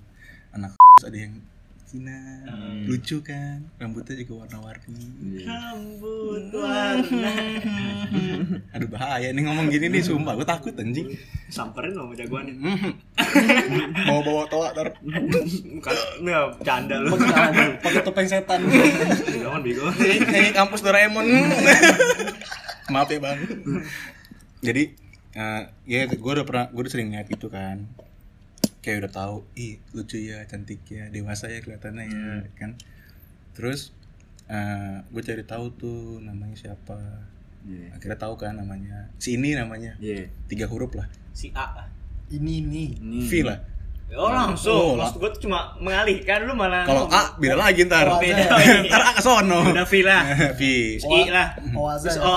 [0.54, 0.72] anak
[1.08, 1.42] ada yang
[1.88, 2.44] Cina
[2.84, 5.48] lucu kan rambutnya juga warna-warni Iya.
[5.48, 7.32] Rambut warna.
[8.76, 11.08] aduh bahaya nih ngomong gini nih sumpah gue takut anjing
[11.48, 12.54] Samperin lo sama jagoannya.
[12.54, 12.92] Mhm.
[14.04, 17.16] bawa-bawa toa ntar Bukan, nggak canda lu.
[17.80, 18.68] Pakai topeng setan.
[18.68, 19.88] Jangan bego.
[19.96, 21.24] kayak kampus Doraemon
[22.88, 23.40] maaf ya bang
[24.60, 24.84] jadi
[25.34, 27.84] eh, ya gue udah pernah gue udah sering lihat gitu kan
[28.88, 32.24] kayak udah tahu ih lucu ya cantik ya dewasa ya kelihatannya ya
[32.56, 32.80] kan
[33.52, 33.92] terus
[34.48, 36.96] eh gue cari tahu tuh namanya siapa
[37.62, 37.92] Iya.
[37.92, 40.32] akhirnya tahu kan namanya si ini namanya Iya.
[40.48, 41.04] tiga huruf lah
[41.36, 41.84] Si A.
[42.28, 42.90] Ini nih.
[42.98, 43.20] Ini.
[43.22, 43.60] V lah
[44.10, 44.96] Oh langsung.
[44.96, 46.88] Oh, Maksud gue tuh cuma mengalihkan lu malah.
[46.88, 48.40] kalau A beda lagi ntar Oh, beda.
[48.88, 50.24] ntar A ke sono Udah V lah.
[50.60, 50.62] V
[50.96, 51.60] I lah.
[52.00, 52.36] Terus O.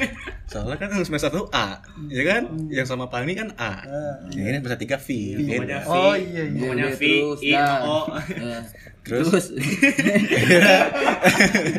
[0.50, 1.78] soalnya kan yang semester satu A
[2.10, 5.08] ya kan yang sama Pani kan A Ah, yang ini semester tiga V
[5.38, 5.86] beda V.
[5.86, 6.68] Oh, iya, iya.
[6.74, 7.78] Iya, V, terus, I, dah.
[7.80, 7.98] O.
[8.28, 8.58] Iya.
[9.00, 9.24] Terus?
[9.30, 9.46] terus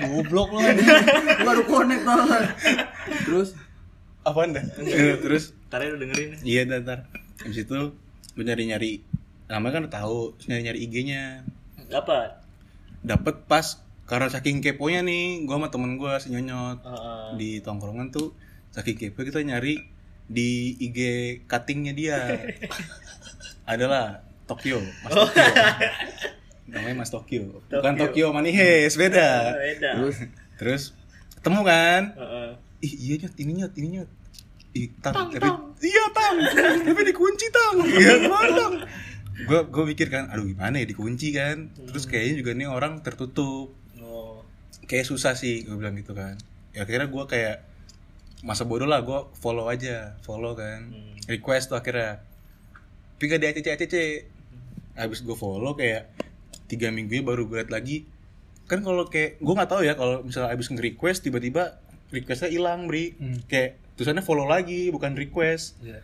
[0.01, 0.83] Goblok lu ini.
[1.39, 2.41] baru connect banget
[3.23, 3.47] terus
[4.23, 4.63] apaan dah
[5.19, 6.29] terus Ntar ya lu dengerin.
[6.41, 6.99] iya ntar, ntar
[7.39, 7.75] habis itu
[8.31, 8.91] gue nyari nyari
[9.47, 11.21] namanya kan udah tahu nyari nyari IG-nya
[11.87, 12.29] Dapat.
[13.01, 13.65] dapet pas
[14.03, 17.25] karena saking keponya nih gue sama temen gue si nyonyot Heeh.
[17.35, 18.31] di tongkrongan tuh
[18.71, 19.83] saking kepo kita nyari
[20.31, 20.99] di IG
[21.45, 22.19] cuttingnya dia.
[23.71, 25.43] Adalah Tokyo Mas Tokyo.
[26.71, 27.43] Namanya Mas Tokyo.
[27.67, 28.31] Bukan Tokyo.
[28.31, 29.55] Tokyo Manihes beda.
[29.55, 29.89] Beda.
[29.99, 30.15] terus
[30.59, 30.83] terus
[31.39, 32.01] ketemu kan?
[32.15, 32.49] Heeh.
[32.81, 34.09] ih iya nyot ini nyot ini nyot.
[34.71, 35.47] Ih tang, tapi
[35.83, 36.35] iya tang.
[36.87, 37.75] Tapi dikunci tang.
[38.01, 38.73] Iya tang.
[39.41, 41.75] Gue gue pikir kan aduh gimana ya dikunci kan?
[41.75, 43.75] Terus kayaknya juga nih orang tertutup.
[44.01, 44.43] Oh.
[44.89, 46.35] kayak susah sih gue bilang gitu kan.
[46.75, 47.70] Ya akhirnya gue kayak
[48.41, 51.13] masa bodoh lah gue follow aja follow kan Hmm.
[51.27, 52.25] request tuh akhirnya
[53.13, 53.95] tapi gak di ACC ACC
[54.95, 56.09] abis gue follow kayak
[56.65, 58.03] tiga minggu baru gue liat lagi
[58.65, 61.77] kan kalau kayak gue nggak tahu ya kalau misalnya abis nge-request tiba-tiba
[62.09, 63.45] requestnya hilang bri Hmm.
[63.45, 66.01] kayak tulisannya follow lagi bukan request Iya.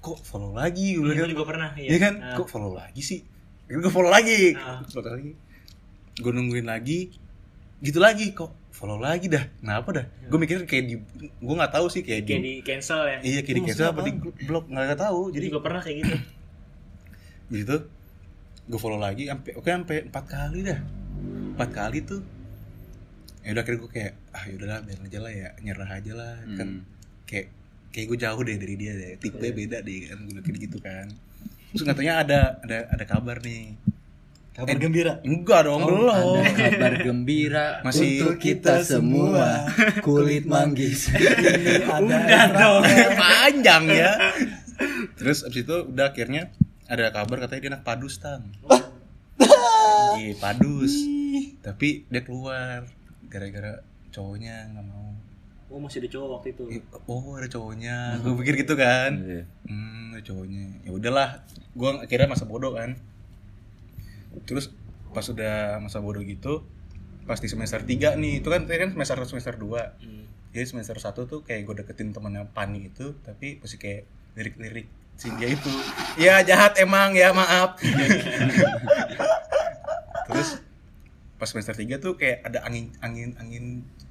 [0.00, 1.88] kok follow lagi gue kan juga pernah, iya.
[1.90, 2.34] Iya kan Ah.
[2.34, 3.20] kok follow lagi sih
[3.66, 4.80] gue follow lagi Ah.
[4.84, 5.32] follow lagi
[6.14, 7.12] gue nungguin lagi
[7.80, 9.46] gitu lagi kok follow lagi dah.
[9.58, 10.06] Kenapa dah?
[10.26, 13.18] Gue mikir kayak di gue nggak tahu sih kayak, Kayak di, di cancel ya.
[13.22, 14.12] iya kayak di cancel apa di
[14.44, 15.30] blok nggak tahu.
[15.30, 16.16] Jadi juga pernah kayak gitu.
[17.54, 17.76] gitu
[18.64, 20.80] gue follow lagi sampai oke sampai empat kali dah.
[21.54, 22.20] Empat kali tuh
[23.44, 26.34] ya udah akhirnya gue kayak ah yaudahlah biar aja lah ya nyerah aja lah.
[26.50, 26.80] Kan Hmm.
[27.24, 27.46] kayak
[27.92, 29.12] kayak gue jauh deh dari dia deh.
[29.18, 29.52] Tipe Iya.
[29.54, 31.06] beda deh kan gue kayak gitu kan.
[31.70, 33.76] Terus katanya ada ada ada kabar nih
[34.54, 35.18] Kabar gembira.
[35.26, 36.14] enggak dong belum.
[36.14, 39.66] Oh, Ada kabar gembira Masih untuk kita semua.
[39.98, 41.10] kulit manggis.
[42.06, 42.82] Udah dong.
[43.18, 44.14] panjang ya.
[45.18, 46.54] Terus abis itu udah akhirnya
[46.86, 48.46] ada kabar katanya dia anak padus tang.
[50.14, 50.94] Iya padus.
[51.58, 52.86] Tapi dia keluar
[53.26, 53.82] gara-gara
[54.14, 55.10] cowoknya nggak mau.
[55.66, 56.64] Oh, masih ada cowok waktu itu.
[56.70, 58.22] Eh, oh ada cowoknya.
[58.22, 59.18] Gue pikir gitu kan.
[59.18, 59.42] Iya.
[59.66, 60.64] hmm ada cowoknya.
[60.86, 61.28] Ya udahlah
[61.74, 62.94] gue akhirnya masa bodoh kan
[64.42, 64.70] terus
[65.08, 66.62] pas udah masa bodoh gitu
[67.22, 70.22] pas di semester 3 nih itu kan tadi kan semester semester 2 Hmm.
[70.50, 74.02] jadi semester 1 tuh kayak gue deketin temennya Pani itu tapi masih kayak
[74.34, 75.68] lirik-lirik si dia itu
[76.16, 77.78] ya jahat emang ya maaf
[80.26, 80.58] terus
[81.36, 83.64] pas semester 3 tuh kayak ada angin angin angin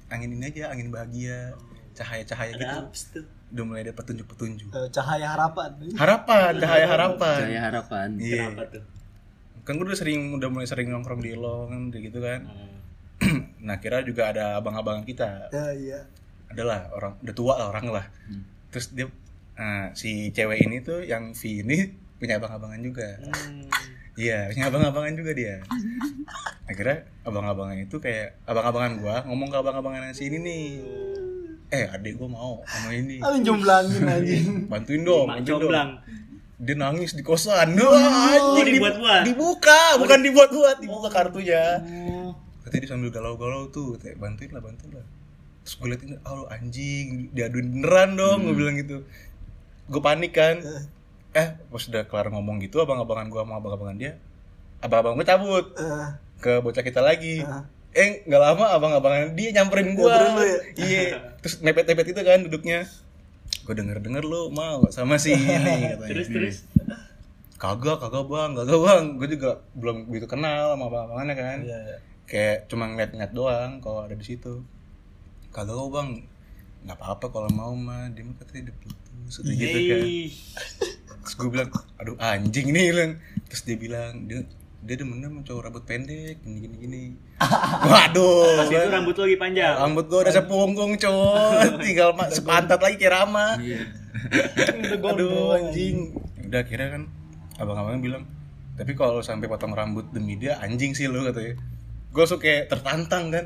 [0.08, 1.52] angin ini aja angin bahagia
[1.92, 5.70] cahaya-cahaya Ada gitu udah mulai ada petunjuk-petunjuk Eh, Cahaya harapan.
[5.94, 8.08] harapan cahaya harapan Saya harapan.
[8.18, 8.82] iya Kenapa tuh?
[9.64, 12.40] Kan gue udah sering udah mulai sering nongkrong di lo udah gitu kan
[13.14, 13.40] Hmm.
[13.66, 16.00] nah kira juga ada abang-abangan kita Ya iya.
[16.46, 18.44] adalah orang udah tua lah orang lah Hmm.
[18.68, 19.08] terus dia
[19.54, 23.64] nah, si cewek ini tuh yang V ini punya abang-abangan juga Hmm.
[24.14, 25.54] iya punya abang-abangan juga dia
[26.64, 30.64] akhirnya abang-abangan itu kayak abang-abangan gua ngomong ke abang-abangan yang si ini nih
[31.70, 34.44] eh adik gua mau sama ini jumlangin anjing.
[34.66, 35.90] bantuin dong bantuin dong.
[36.54, 37.74] Dia nangis di kosan.
[37.74, 39.22] Wah, anjing, dibuat-buat?
[39.26, 41.82] dibuka bukan dibuat-buat dibuka kartunya.
[41.82, 42.30] Oh.
[42.64, 45.06] katanya dia sambil galau-galau tuh katanya bantuin lah bantuin lah.
[45.64, 49.04] Terus gue liatin oh anjing diaduin beneran dong gue bilang gitu.
[49.86, 50.62] Gue panik kan.
[51.34, 51.48] Eh.
[51.68, 54.12] Pas udah kelar ngomong gitu abang-abangan gue sama abang-abangan dia
[54.80, 57.40] abang-abang gue cabut Eh, ke bocah kita lagi.
[57.42, 57.64] Ah.
[57.94, 60.58] eh nggak lama abang-abangan dia nyamperin gue ya?
[60.78, 61.02] iya.
[61.42, 62.88] Terus mepet-mepet itu kan duduknya
[63.64, 65.92] gue denger denger lu mau sama si ini katanya.
[66.04, 66.56] Terus terus.
[67.56, 68.50] kagak kagak bang.
[68.52, 69.04] Kagak bang.
[69.16, 71.58] Gue juga belum begitu kenal sama abang-abangannya kan.
[71.64, 71.96] Iya, iya.
[72.24, 74.62] kayak cuma ngeliat-ngeliat doang kalau ada di situ.
[75.50, 76.08] Kagak kok bang.
[76.84, 78.12] Nggak apa-apa kalau mau mah.
[78.12, 80.06] Dia mah katanya udah putus gitu kan.
[81.24, 83.12] Terus gue bilang aduh anjing nih bilang
[83.48, 84.44] terus dia bilang dia
[84.84, 87.02] dia demennya sama cowok rambut pendek gini gini gini.
[87.88, 88.60] Waduh.
[88.60, 89.74] Pas itu rambut lagi panjang.
[89.80, 91.80] rambut gue udah sepunggung cowok.
[91.84, 93.56] Tinggal sepantat lagi kayak Rama.
[93.56, 93.80] Iya.
[95.08, 96.12] aduh anjing.
[96.44, 97.02] Udah akhirnya kan
[97.56, 98.22] abang-abang bilang
[98.76, 101.56] tapi kalau sampai potong rambut demi dia anjing sih lo katanya.
[102.12, 103.44] Gue langsung kayak tertantang kan.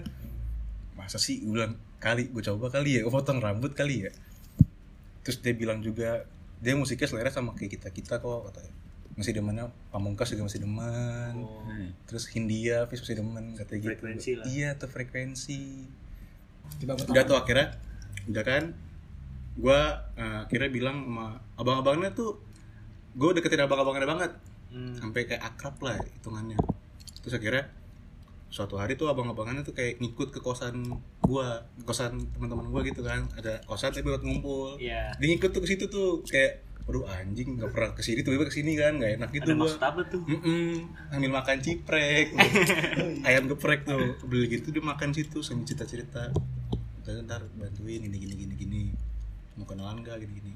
[0.98, 1.38] Masa sih?
[1.46, 4.12] Gue bilang kali gue coba kali ya gue potong rambut kali ya.
[5.22, 6.26] Terus dia bilang juga
[6.58, 8.87] dia musiknya selera sama kayak kita kita kok katanya
[9.18, 11.34] masih demennya pamungkas juga masih demen.
[11.42, 11.66] Oh.
[12.06, 13.90] terus Hindia Fis masih demen katanya gitu.
[13.98, 14.44] Frekuensi lah.
[14.46, 15.60] iya tuh frekuensi.
[16.86, 17.74] Udah tuh akhirnya
[18.30, 18.64] udah kan?
[19.58, 19.80] Gue
[20.16, 22.38] akhirnya bilang sama abang-abangnya tuh
[23.18, 24.32] gue deketin abang-abangnya banget.
[24.68, 24.92] Hmm.
[24.92, 26.60] sampai kayak akrab lah hitungannya.
[27.24, 27.72] Terus akhirnya
[28.48, 30.88] suatu hari tuh abang-abangannya tuh kayak ngikut ke kosan
[31.20, 33.24] gua kosan teman-teman gua gitu kan.
[33.36, 34.76] Ada kosan tapi buat ngumpul.
[34.76, 35.16] Iya.
[35.16, 38.54] dia ngikut tuh ke situ tuh kayak aduh anjing nggak pernah ke sini tiba-tiba ke
[38.56, 39.76] sini kan nggak enak gitu Ada gua.
[39.92, 40.22] apa tuh?
[40.24, 42.26] Mm-mm, sambil makan ciprek.
[43.28, 46.32] Ayam geprek tuh beli gitu dia makan situ sambil cerita-cerita.
[47.04, 48.82] Ntar ntar bantuin gini gini gini gini.
[49.60, 50.52] Mau kenalan gak gini gini.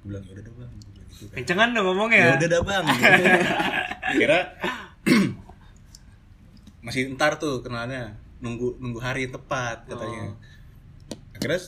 [0.00, 0.72] Gue bilang ya udah bang.
[0.72, 1.36] Bilang gitu kan.
[1.36, 2.24] Kencengan dong ya ngomongnya.
[2.40, 2.84] udah dah bang.
[4.24, 4.38] Kira
[6.88, 10.32] masih ntar tuh kenalannya nunggu nunggu hari yang tepat katanya.
[11.36, 11.60] Akhirnya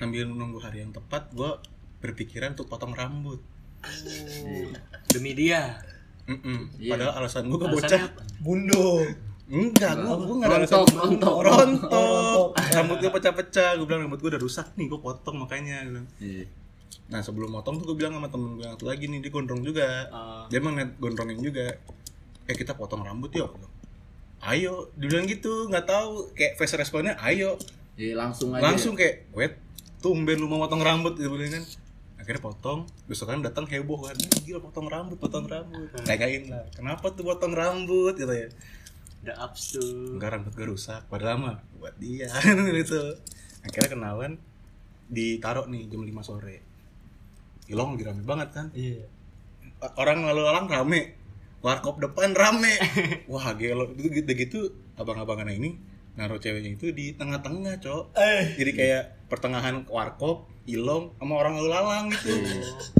[0.00, 1.73] sambil nunggu hari yang tepat gue
[2.04, 3.40] berpikiran untuk potong rambut
[5.06, 5.80] Demi dia.
[6.24, 6.72] Mm-mm.
[6.76, 6.96] Iya.
[6.96, 8.20] padahal alasan gue ke Alasannya bocah apa?
[8.40, 8.84] Bundo.
[9.46, 11.36] enggak gue gue nggak ada alasan Rontok, rontok.
[11.44, 15.84] rontok rambut gue pecah-pecah gue bilang rambut gue udah rusak nih gue potong makanya.
[16.18, 16.48] Iya.
[17.04, 19.60] nah sebelum potong tuh gue bilang sama temen gue yang satu lagi nih dia gondrong
[19.60, 20.44] juga Ah.
[20.48, 21.76] dia emang gondrongin juga
[22.42, 23.52] eh kita potong rambut yuk
[24.42, 27.60] ayo dibilang gitu nggak tahu kayak face responnya ayo
[27.94, 28.64] Iya, langsung aja.
[28.64, 29.60] langsung kayak wet
[30.00, 31.60] tumben lu mau potong rambut gitu kan
[32.24, 34.16] akhirnya potong besok kan datang heboh kan.
[34.16, 35.92] "Ih, gila potong rambut potong rambut.
[36.08, 38.16] Tanyain lah kenapa tuh potong rambut?
[38.16, 38.48] Gitu ya.
[39.28, 40.16] Udah abs tuh.
[40.16, 42.32] enggak rambut gue rusak padahal mah buat dia.
[42.80, 43.20] Gitu.
[43.60, 44.32] Akhirnya kenalan
[45.12, 46.64] ditaruh nih jam 5 sore.
[47.68, 48.66] Ilong lagi rame banget kan.
[48.72, 49.04] Iya.
[50.00, 51.12] orang lalu lalang rame
[51.60, 52.72] warkop depan rame.
[53.32, 53.92] Wah gelo.
[53.92, 54.60] Itu gitu, gitu
[54.96, 55.76] abang-abangan ini
[56.14, 58.04] naruh ceweknya itu di tengah-tengah cok.
[58.16, 58.54] Eh.
[58.54, 62.32] jadi kayak pertengahan warkop ilong sama orang lalu lalang gitu.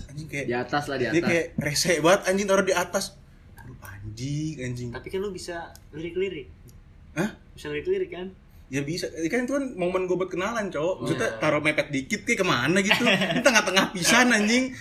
[0.06, 1.24] Anjing kayak Di atas lah di dia atas.
[1.24, 3.04] kayak rese banget anjing taruh di atas.
[3.56, 4.88] Aduh, anjing anjing.
[4.92, 5.56] Tapi kan lu bisa
[5.90, 6.48] lirik-lirik.
[7.14, 7.30] Hah?
[7.52, 8.28] Bisa lirik-lirik kan?
[8.64, 9.06] ya bisa.
[9.28, 10.94] Kan itu kan momen gue buat kenalan cowok.
[11.00, 13.04] Maksudnya taruh mepet dikit kayak ke mana gitu.
[13.32, 14.72] Ini tengah-tengah pisan anjing.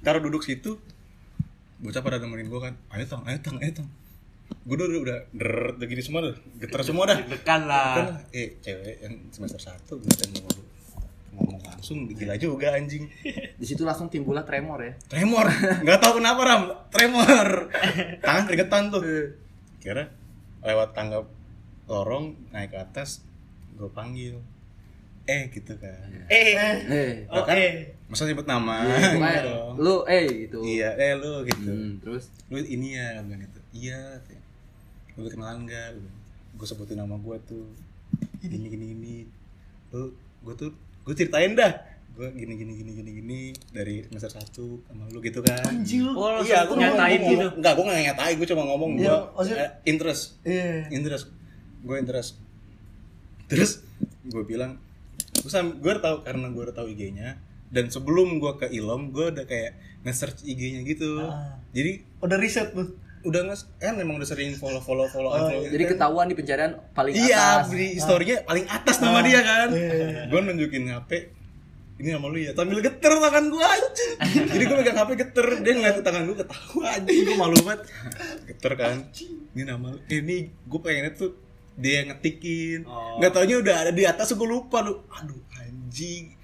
[0.00, 0.78] Taruh duduk situ.
[1.76, 2.74] Bocah pada nemenin gue kan.
[2.92, 3.88] Ayo tang ayo tang ayo tang
[4.46, 7.18] gue udah udah udah der udah gini semua dah getar semua dah.
[7.18, 8.14] Dekan lah.
[8.30, 10.54] eh cewek yang semester satu gue ngomong
[11.36, 13.04] ngomong langsung gila juga anjing.
[13.60, 14.92] Di situ langsung timbullah tremor ya.
[15.12, 15.46] tremor?
[15.84, 16.62] Nggak tahu kenapa ram.
[16.88, 17.68] Tremor.
[18.24, 19.04] Tangan keringetan tuh.
[19.78, 20.08] Kira
[20.64, 21.22] lewat tangga
[21.86, 23.22] lorong naik ke atas
[23.76, 24.40] gue panggil.
[25.28, 26.08] Eh gitu kan.
[26.32, 26.54] Eh.
[26.88, 27.44] Eh, Oke.
[27.44, 27.58] kan
[28.08, 28.82] masa nyebut nama?
[28.86, 29.74] Enggak dong.
[29.76, 30.64] lu eh gitu.
[30.64, 31.70] iya eh lu gitu.
[31.70, 32.32] Hmm, terus?
[32.48, 33.60] Lu ini ya bilang gitu.
[33.76, 34.22] Iya
[35.20, 35.88] lu kenalan nggak?
[36.56, 37.68] Gue sebutin nama gue tuh.
[38.40, 39.16] Gini gini gini
[39.94, 40.10] lu
[40.46, 40.70] gue tuh
[41.02, 41.74] gue ceritain dah
[42.12, 46.14] gue gini gini gini gini gini dari semester satu sama lu gitu kan Anjing lu.
[46.14, 47.46] Oh, iya gue nyatain ngomong, gitu.
[47.56, 50.88] enggak gue nggak nyatain gue cuma ngomong Iya, gue maksudnya- interest Iya.
[50.88, 51.24] interest
[51.82, 52.30] gue interest
[53.46, 53.84] terus
[54.24, 54.80] gue bilang
[55.36, 57.36] gue sam gue tahu karena gue udah tahu IG-nya
[57.68, 61.60] dan sebelum gue ke Ilom gue udah kayak nge-search IG-nya gitu Ah.
[61.70, 62.96] jadi Udah riset lu.
[63.26, 65.66] Udah nge kan emang udah sering follow follow follow Oh, follow.
[65.66, 67.70] jadi ketahuan di pencarian paling iya atas.
[67.70, 69.68] di historinya paling atas nama dia kan?
[69.70, 70.26] Iya.
[70.26, 71.10] gue nunjukin HP
[71.96, 74.12] ini sama lu ya sambil geter tangan gue anjing.
[74.46, 77.24] Jadi gue megang HP geter dia ngeliat tangan gue ketawa anjing.
[77.24, 77.80] Gue malu banget.
[78.44, 78.96] Geter kan?
[79.50, 81.32] Ini nama lu eh, ini gue pengennya tuh
[81.74, 82.84] dia yang ngetikin.
[82.84, 83.16] Oh.
[83.16, 85.08] nggak taunya udah ada di atas gue lupa lu.
[85.10, 86.36] Aduh anjing.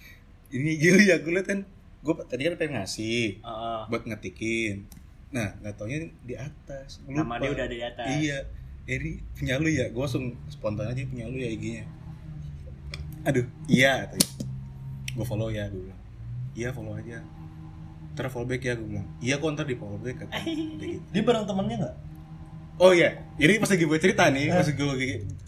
[0.48, 1.60] Ini gila ya gue liat kan?
[2.00, 3.80] Gue tadi kan pengen ngasih Heeh.
[3.86, 4.88] buat ngetikin
[5.32, 7.00] nah nggak taunya di atas.
[7.02, 7.42] Gua Nama lupa.
[7.42, 8.06] dia udah ada di atas.
[8.20, 8.38] iya.
[8.82, 9.88] Eri punya lu ya?
[9.88, 11.86] Gue langsung spontan aja punya lu ya IG-nya
[13.22, 14.10] aduh iya
[15.14, 16.00] gue follow ya gue bilang.
[16.58, 17.22] Iya follow aja.
[18.12, 19.06] Ntar follow back ya gue bilang.
[19.22, 20.98] Iya kok ntar di follow back Udah gitu.
[21.14, 21.96] Dia bareng temennya nggak?
[22.82, 23.22] oh iya.
[23.38, 24.92] Jadi pas lagi gue cerita nih pas gue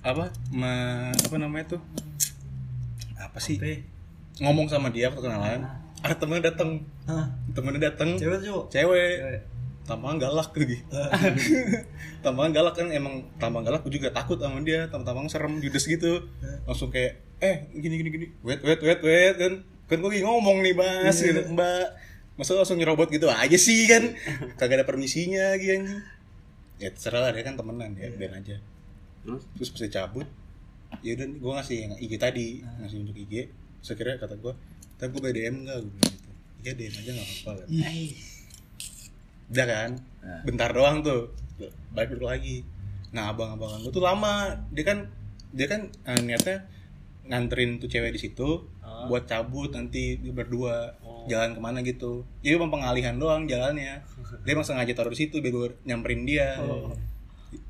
[0.06, 0.72] apa ma,
[1.10, 1.80] apa namanya tuh?
[3.18, 3.58] Apa sih?
[4.38, 5.66] Ngomong sama dia perkenalan.
[6.04, 7.26] Ada temennya datang Hah?
[7.56, 8.64] temennya datang Cewek cowok?
[8.70, 9.14] cewek.
[9.18, 9.40] Cewek.
[9.84, 10.80] Tambahan galak lagi.
[12.24, 14.88] Tambahan galak kan emang tambahan galak gue juga takut sama dia.
[14.88, 16.24] Tambahan serem judes gitu.
[16.64, 18.26] Langsung kayak eh gini gini gini.
[18.40, 19.52] Wait wait wait wait kan.
[19.84, 21.92] Kan gue lagi ngomong nih mas gitu mbak
[22.34, 24.16] masa langsung nyerobot gitu aja sih kan?
[24.58, 26.00] Kagak ada permisinya lagi anjing.
[26.80, 28.56] Ya terserah lah dia kan temenan ya biar aja.
[29.22, 29.44] Terus?
[29.60, 30.26] Terus pas cabut
[31.02, 33.50] ya udah gue ngasih yang IG tadi ngasih untuk IG
[33.82, 34.54] sekira kata gue
[34.94, 36.30] tapi gue BDM gue bilang gitu.
[36.64, 37.68] Iya DM aja nggak apa-apa kan
[39.46, 40.40] udah kan Nah.
[40.42, 41.28] bentar doang tuh
[41.90, 42.64] balik dulu lagi
[43.10, 44.34] nah abang-abangan gue tuh lama
[44.70, 44.98] dia kan
[45.50, 46.64] dia kan eh, niatnya
[47.24, 49.04] nganterin tuh cewek di situ Ah.
[49.04, 51.24] buat cabut nanti berdua Oh.
[51.24, 54.00] jalan ke mana gitu jadi emang pengalihan doang jalannya
[54.44, 56.92] dia emang sengaja taruh di situ biar gue nyamperin dia Oh.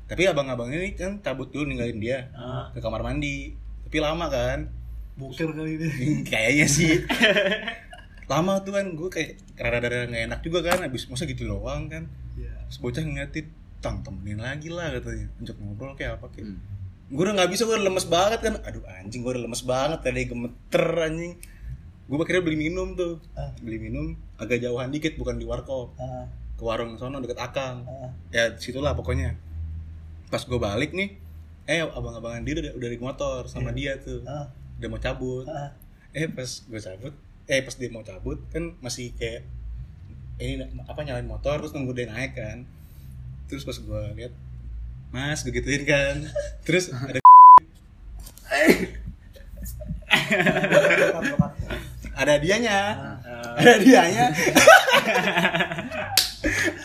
[0.05, 2.71] tapi abang-abangnya ini kan cabut dulu ninggalin dia Ah.
[2.71, 3.51] ke kamar mandi
[3.83, 4.71] tapi lama kan
[5.15, 6.23] Buker kali ini.
[6.23, 6.91] kayaknya sih
[8.25, 12.05] lama tuh kan gue kayak rada-rada nggak enak juga kan abis masa gitu doang kan
[12.35, 12.51] Iya.
[12.67, 13.47] Terus bocah ngeliatin
[13.79, 16.59] tang temenin lagi lah katanya ajak ngobrol kayak apa kayak Hmm.
[17.07, 19.99] gue udah nggak bisa gue udah lemes banget kan aduh anjing gue udah lemes banget
[20.01, 21.33] tadi gemeter anjing
[22.03, 23.53] gue akhirnya beli minum tuh Ah.
[23.57, 28.09] beli minum agak jauhan dikit bukan di warkop Ah, ke warung sono deket akang ah.
[28.29, 29.37] ya situlah pokoknya
[30.25, 31.13] pas gue balik nih
[31.63, 34.49] eh abang-abangan dia udah, udah di motor sama dia tuh Ah.
[34.75, 35.71] udah mau cabut Ah.
[36.11, 37.13] eh pas gue cabut
[37.45, 39.45] eh pas dia mau cabut kan masih kayak
[40.35, 42.65] ini apa nyalain motor terus nunggu dia naik kan.
[43.47, 44.33] Terus pas gue lihat
[45.13, 46.25] mas gue gituin kan.
[46.65, 47.21] Terus ada
[52.21, 52.79] ada dianya.
[53.55, 54.25] Ada dianya.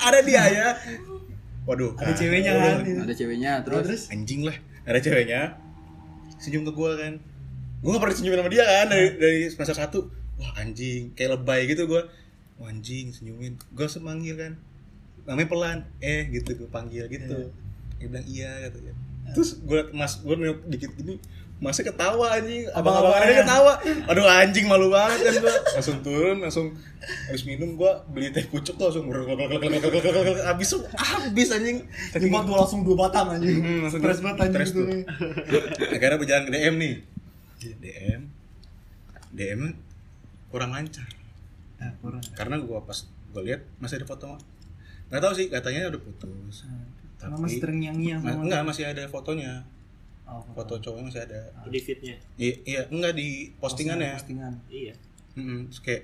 [0.01, 0.67] Ada dianya.
[1.69, 2.77] Waduh Ada ceweknya kan.
[2.83, 4.03] ada ceweknya terus, Terus?
[4.11, 5.41] anjing lah ada ceweknya.
[6.41, 7.13] Senyum ke gue kan.
[7.81, 10.01] Gue gak pernah senyum sama dia kan dari dari semester satu
[10.41, 11.13] wah anjing.
[11.13, 12.03] Kayak lebay gitu gue
[12.57, 13.61] wah anjing senyumin.
[13.71, 14.53] Gue semanggil kan.
[15.29, 15.79] Namanya pelan.
[16.01, 17.53] Eh gitu gue panggil gitu.
[18.01, 18.97] Dia bilang iya katanya
[19.31, 21.15] terus gue mas gue nengok dikit gini
[21.61, 22.67] masnya ketawa anjing.
[22.73, 23.31] Abang-abang Abang-abangannya.
[23.31, 23.73] ada ketawa.
[24.09, 26.67] Aduh anjing malu banget kan gue langsung turun langsung
[27.29, 29.07] habis minum gue beli teh pucuk tuh langsung
[30.43, 31.85] habis habis anjing.
[32.17, 33.61] Nyempat dua langsung dua batang anjing.
[33.61, 35.03] Hmm, Stres banget anjing gitu nih.
[35.95, 36.95] akhirnya berjalan ke DM nih.
[37.61, 38.21] DM
[39.31, 39.61] DM
[40.51, 41.07] kurang lancar.
[41.81, 42.21] Nah, kurang.
[42.37, 44.37] karena gua pas gua lihat masih ada foto.
[45.09, 46.67] Nggak tahu sih katanya udah putus.
[47.17, 49.53] Karena tapi masih terngiang-ngiang Ma- sama enggak masih ada fotonya.
[50.31, 50.79] Oh, foto.
[50.79, 51.41] Cowoknya masih ada.
[51.67, 54.15] Di fitnya iya iya enggak di postingannya.
[54.15, 54.53] Postingan.
[54.71, 54.95] iya.
[55.39, 55.71] Mm-mm.
[55.71, 56.03] Terus kayak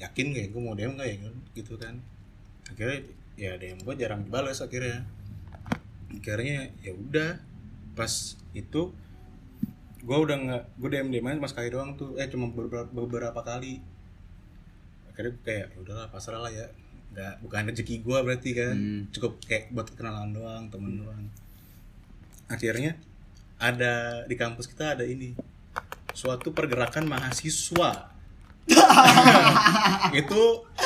[0.00, 1.16] yakin kayak gue mau DM nggak ya?
[1.54, 1.94] Gitu kan.
[2.66, 2.98] Akhirnya
[3.34, 5.06] ya DM gue jarang dibalas akhirnya.
[6.10, 7.38] Akhirnya ya udah
[7.94, 8.90] pas itu
[10.00, 12.16] gue udah nggak gue DM DM mas sekali doang tuh.
[12.16, 13.80] Eh cuma beberapa, beberapa kali.
[15.12, 16.66] Akhirnya gue kayak ya udahlah pasrah lah ya.
[17.12, 18.74] Nggak bukan rezeki gue berarti kan.
[18.76, 19.02] Hmm.
[19.12, 21.24] cukup kayak buat kenalan doang temen doang.
[22.50, 22.96] Akhirnya
[23.60, 25.36] ada di kampus kita ada ini.
[26.16, 28.19] Suatu pergerakan mahasiswa
[30.20, 30.42] itu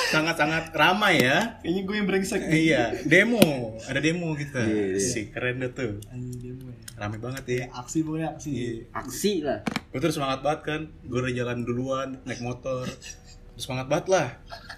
[0.06, 2.40] sangat-sangat ramai ya Kayaknya gue yang brengsek.
[2.48, 3.40] iya demo
[3.80, 4.98] ada demo kita Iya, iya.
[4.98, 6.76] sih keren deh tuh Anjing demo ya.
[6.96, 8.50] rame banget ya Aksi pokoknya aksi.
[8.50, 8.72] Iya.
[8.92, 9.58] Aksi lah.
[9.64, 14.28] gue terus semangat banget kan gue udah jalan duluan naik motor terus semangat banget lah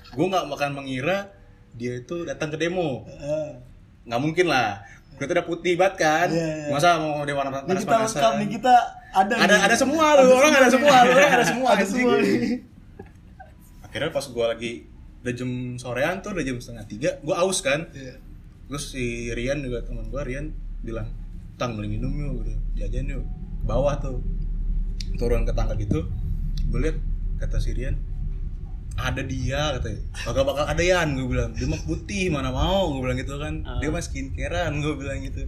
[0.08, 1.32] gue nggak makan mengira
[1.72, 3.04] dia itu datang ke demo
[4.02, 4.80] nggak mungkin lah
[5.12, 6.70] gue tuh udah putih banget kan Iya, iya.
[6.70, 8.74] masa mau dia warna Nih panas kita lengkap nih kita
[9.10, 9.64] ada ada nih.
[9.64, 12.12] ada semua lu orang ada semua lu orang ada semua Ada semua.
[13.86, 14.72] Akhirnya pas gue lagi
[15.22, 17.86] udah jam sorean tuh udah jam setengah tiga gue aus kan.
[17.94, 18.18] Iya.
[18.66, 20.50] terus si Rian juga teman gue Rian
[20.82, 21.06] bilang
[21.54, 23.24] tang beli minum yuk gitu jajan yuk.
[23.62, 24.18] Ke bawah tuh
[25.14, 26.10] turun ke tangga gitu
[26.66, 26.98] gue liat
[27.38, 27.94] kata si Rian
[28.96, 31.54] ada dia katanya bakal bakal ada Yan gue bilang.
[31.54, 33.62] Dia mah putih mana mau gue bilang gitu kan.
[33.78, 35.46] Dia mah skincarean gue bilang gitu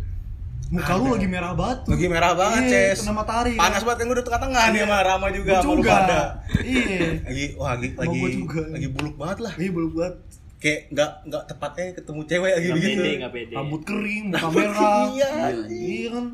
[0.68, 1.90] Muka lu lagi merah banget tuh.
[1.90, 3.52] lagi merah banget Iya, Ces kena matahari.
[3.54, 5.90] panas banget kan gue udah tengah-tengah dia mah Rama juga Gua juga.
[5.94, 6.20] pada
[6.60, 7.00] Iya.
[7.26, 8.62] lagi wah lagi lagi juga.
[8.68, 10.14] lagi buluk banget lah Iya belum buat
[10.58, 15.02] kayak nggak nggak tepatnya ketemu cewek lagi gitu pede nggak pede rambut kering, muka merah.
[15.08, 15.28] iya
[15.64, 16.26] Iya kan.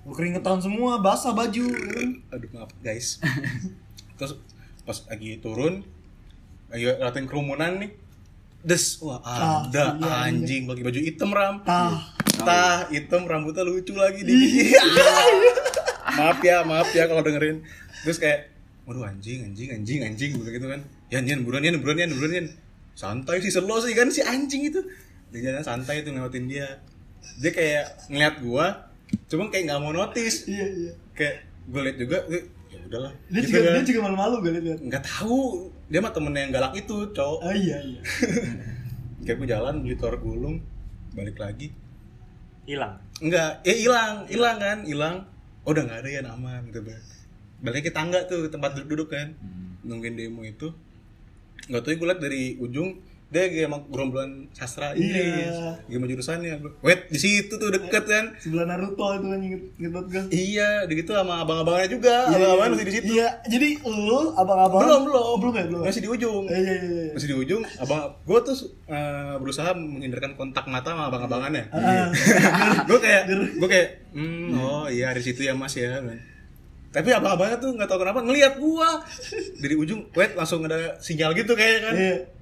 [0.00, 1.66] Lu keringetan semua, basah baju.
[1.66, 2.10] ya kan?
[2.32, 3.20] aduh maaf guys
[4.16, 4.32] terus
[4.80, 5.84] pas lagi turun
[6.66, 7.90] lagi latihan kerumunan nih
[8.62, 10.12] des wah Ah, ada iya, iya.
[10.26, 12.15] anjing pakai baju hitam ram Tah.
[12.40, 14.72] Tah hitam rambutnya lucu lagi di
[16.18, 17.64] maaf ya maaf ya kalau dengerin.
[18.04, 18.52] Terus kayak
[18.86, 20.80] waduh anjing anjing anjing anjing begitu kan.
[21.12, 22.46] Yan yan buruan yan buruan yan buruan yan.
[22.96, 24.80] Santai sih selo sih kan si anjing itu.
[25.32, 26.80] Dia jalan santai tuh ngelewatin dia.
[27.40, 28.66] Dia kayak ngeliat gua
[29.30, 30.46] cuma kayak nggak mau notice.
[30.50, 30.92] Iya, iya.
[31.14, 33.12] kayak gue liat juga eh, ya udahlah.
[33.30, 33.72] Dia gitu juga kan.
[33.74, 34.80] dia juga malu-malu gue lihat.
[34.82, 37.38] nggak tahu dia mah temennya yang galak itu cowok.
[37.42, 38.00] Oh iya iya.
[39.26, 40.56] kayak gue jalan beli telur gulung
[41.16, 41.74] balik lagi
[42.66, 42.94] hilang?
[43.22, 43.62] Enggak.
[43.64, 44.26] Eh hilang.
[44.28, 44.78] Hilang kan?
[44.84, 45.16] Hilang.
[45.66, 46.82] Oh, udah nggak ada ya aman gitu
[47.56, 49.32] balik ke tangga tuh tempat duduk-duduk kan.
[49.86, 50.70] Nungguin demo itu.
[51.66, 55.82] Nggak tahu gue liat dari ujung dia kayak emang gerombolan sastra Inggris Iya.
[55.90, 56.62] gimana jurusannya.
[56.78, 58.38] Wait di situ tuh deket kan.
[58.38, 60.22] Sebelah Naruto itu kan inget inget banget gue.
[60.30, 62.30] iya di gitu sama abang-abangnya juga.
[62.30, 62.74] Iya, abang-abangan iya.
[62.78, 63.06] masih di situ.
[63.18, 65.22] Iya, jadi lu abang-abang belum belum.
[65.26, 65.82] Oh, belum ya, belum.
[65.90, 66.44] masih di ujung.
[66.46, 67.12] Eh, iya iya iya.
[67.18, 67.62] masih di ujung.
[67.82, 71.64] Abang gue tuh eh, berusaha menghindarkan kontak mata sama abang-abangannya.
[71.74, 72.06] Ah,
[72.88, 73.22] gue kayak
[73.58, 75.98] gue kayak hmm, oh iya di situ ya mas ya.
[76.94, 79.02] Tapi abang-abangnya tuh nggak tahu kenapa ngelihat gua.
[79.58, 81.94] Dari ujung wait langsung ada sinyal gitu kayak kan.
[81.98, 82.35] Iya.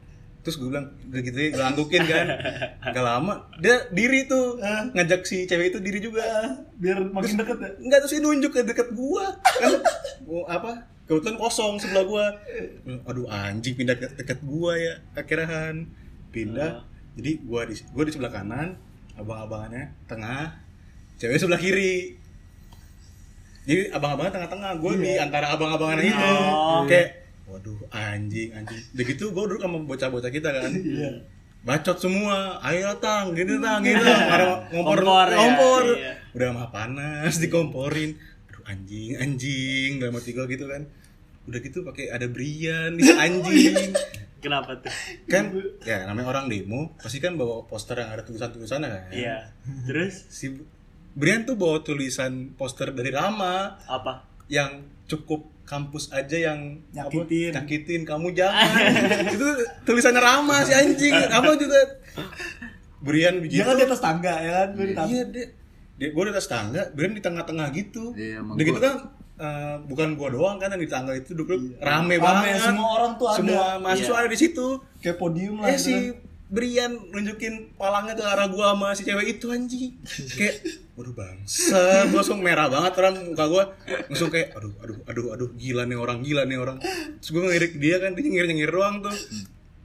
[0.44, 2.26] Terus gue bilang gitu gue anggukin kan.
[2.84, 4.84] Gak lama dia diri tuh Ah.
[4.92, 6.20] ngajak si cewek itu diri juga.
[6.20, 7.70] Ah, biar makin deket ya.
[7.80, 9.72] Enggak terus dia nunjuk ke deket gua kan?
[10.22, 10.72] Gua apa?
[11.04, 12.26] Kebetulan kosong sebelah gua.
[13.04, 15.88] Aduh anjing pindah ke deket gua ya akhirahan.
[16.28, 16.84] Pindah
[17.16, 18.76] jadi gua di gua di sebelah kanan
[19.14, 20.60] abang-abangannya tengah
[21.16, 22.20] cewek sebelah kiri.
[23.64, 26.20] Jadi abang-abangnya tengah-tengah gua di antara abang-abangannya itu.
[26.20, 26.84] Oh.
[26.84, 28.80] kayak waduh anjing anjing.
[28.96, 30.72] Begitu gua duduk sama bocah-bocah kita kan.
[30.72, 31.10] Iya.
[31.64, 32.60] bacot semua.
[32.60, 34.20] Ayo tang gini tang gini tang.
[34.28, 35.84] Ada ngompor Kompor ya, ngompor.
[35.96, 36.12] Iya.
[36.36, 38.10] udah mah panas dikomporin.
[38.52, 40.84] Aduh anjing anjing dalam hati gua gitu kan.
[41.48, 43.96] Udah gitu pakai ada Brian si anjing.
[44.44, 44.92] kenapa tuh?
[45.24, 45.56] Kan
[45.88, 49.02] ya namanya orang demo pasti kan bawa poster yang ada tulisan-tulisannya kan.
[49.08, 49.36] Iya.
[49.88, 50.28] Terus?
[50.28, 50.52] Si
[51.14, 53.78] Brian tuh bawa tulisan poster dari Rama.
[53.86, 54.26] Apa?
[54.50, 57.50] Yang cukup kampus aja yang apa, Nyakitin.
[57.52, 58.68] nyakitin kamu jangan.
[59.34, 59.46] Itu
[59.82, 61.12] tulisannya Rama si anjing.
[61.26, 61.78] Rama juga?
[62.98, 63.62] Brian Dia begitu.
[63.62, 64.68] kan di atas tangga ya kan,
[65.06, 65.46] iya dia.
[65.94, 68.12] Dia gue di atas tangga Brian di tengah-tengah gitu.
[68.12, 68.94] Iya, udah gitu kan
[69.34, 72.60] eh, bukan gua doang kan yang di tangga itu duduk rame, Rame, banget.
[72.62, 73.36] semua orang tuh ada.
[73.36, 74.20] semua mahasiswa Iya.
[74.20, 74.66] ada di situ.
[74.98, 76.33] Kayak podium lah eh gitu si kan.
[76.54, 79.98] Brian nunjukin palangnya ke arah gua sama si cewek itu anjing.
[80.38, 80.62] Kayak
[80.94, 82.06] waduh bangsa.
[82.14, 83.64] Gua langsung merah banget orang muka gua.
[84.06, 86.78] Langsung kayak aduh aduh aduh aduh gila nih orang gila nih orang.
[87.18, 89.16] Terus gua ngelirik dia kan dia nyengir nyengir doang tuh.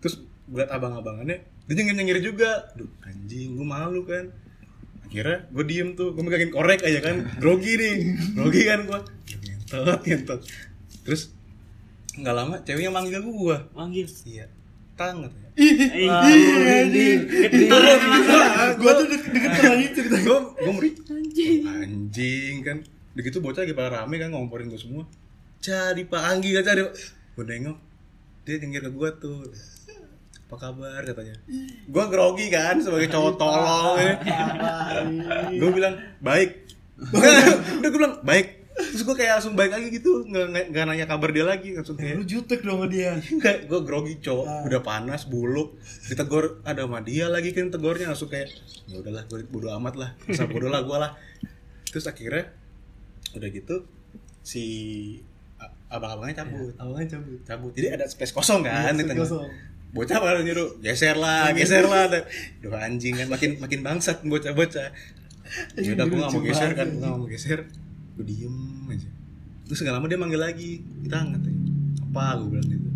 [0.05, 2.70] Terus gua liat abang-abangannya dia nyengir nyengir juga.
[2.78, 4.30] Aduh anjing gua malu kan.
[5.09, 7.26] Akhirnya gue diem tuh gue megangin korek aja kan.
[7.41, 10.39] Grogi nih grogi kan gue ngentot ngentot.
[11.01, 11.34] Terus
[12.13, 13.65] nggak lama ceweknya manggil gua.
[13.74, 14.05] Manggil.
[14.30, 14.59] iya
[14.99, 16.07] tang katanya Eh,
[18.79, 20.15] Gua tuh deket lagi cerita.
[20.17, 20.89] gue gue meri.
[21.67, 22.55] Anjing.
[22.63, 22.77] Kan.
[23.11, 25.03] Begitu bocah lagi pada rame kan ngomporin gue semua.
[25.59, 26.81] Cari pak Anggi kan cari.
[27.35, 27.77] Gue nengok.
[28.43, 29.39] Dia nyengir ke gue tuh.
[30.47, 31.35] Apa kabar katanya.
[31.85, 34.13] Gue grogi kan sebagai cowok tolol ya.
[35.51, 36.71] gue bilang baik.
[37.79, 38.59] Udah gue bilang baik
[38.89, 42.25] terus gue kayak langsung baik lagi gitu nggak nanya kabar dia lagi langsung Lu kayak
[42.25, 43.15] jutek dong sama dia.
[43.37, 45.77] Enggak, gue grogi cowok, udah panas, buluk,
[46.09, 48.49] ditegur ada sama dia lagi kan tegurnya langsung kayak
[48.89, 51.11] ya udahlah gue bodo amat lah, masa bodo lah gue lah.
[51.87, 52.49] Terus akhirnya
[53.37, 53.75] udah gitu
[54.41, 54.63] si
[55.89, 57.39] abang-abangnya cabut, Awalnya cabut.
[57.45, 57.71] cabut.
[57.73, 59.25] Jadi ada space kosong kan di Space tengah.
[59.25, 59.49] kosong.
[59.89, 62.05] Bocah baru nyuruh geser lah, geser lah.
[62.61, 64.93] Duh anjing kan makin makin bangsat bocah-bocah.
[65.81, 67.59] Ya udah gue gak mau Lucu geser kan, gue gak mau geser.
[68.20, 68.51] Gue diem
[68.91, 69.07] aja.
[69.63, 71.61] Terus gak lama dia manggil lagi, kita katanya.
[72.11, 72.89] Apa gue bilang gitu.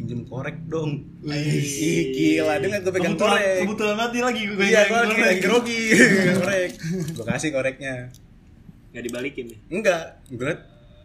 [0.00, 1.04] Pinjem korek dong.
[1.28, 3.60] Ih gila, dia nggak gue pegang Kebetulan- korek.
[3.60, 5.82] Kebetulan banget dia lagi gue Iya, gue lagi lagi grogi,
[6.40, 6.70] korek.
[7.20, 7.94] Gue kasih koreknya.
[8.90, 9.58] Nggak dibalikin ya?
[9.68, 10.60] Enggak, gue liat,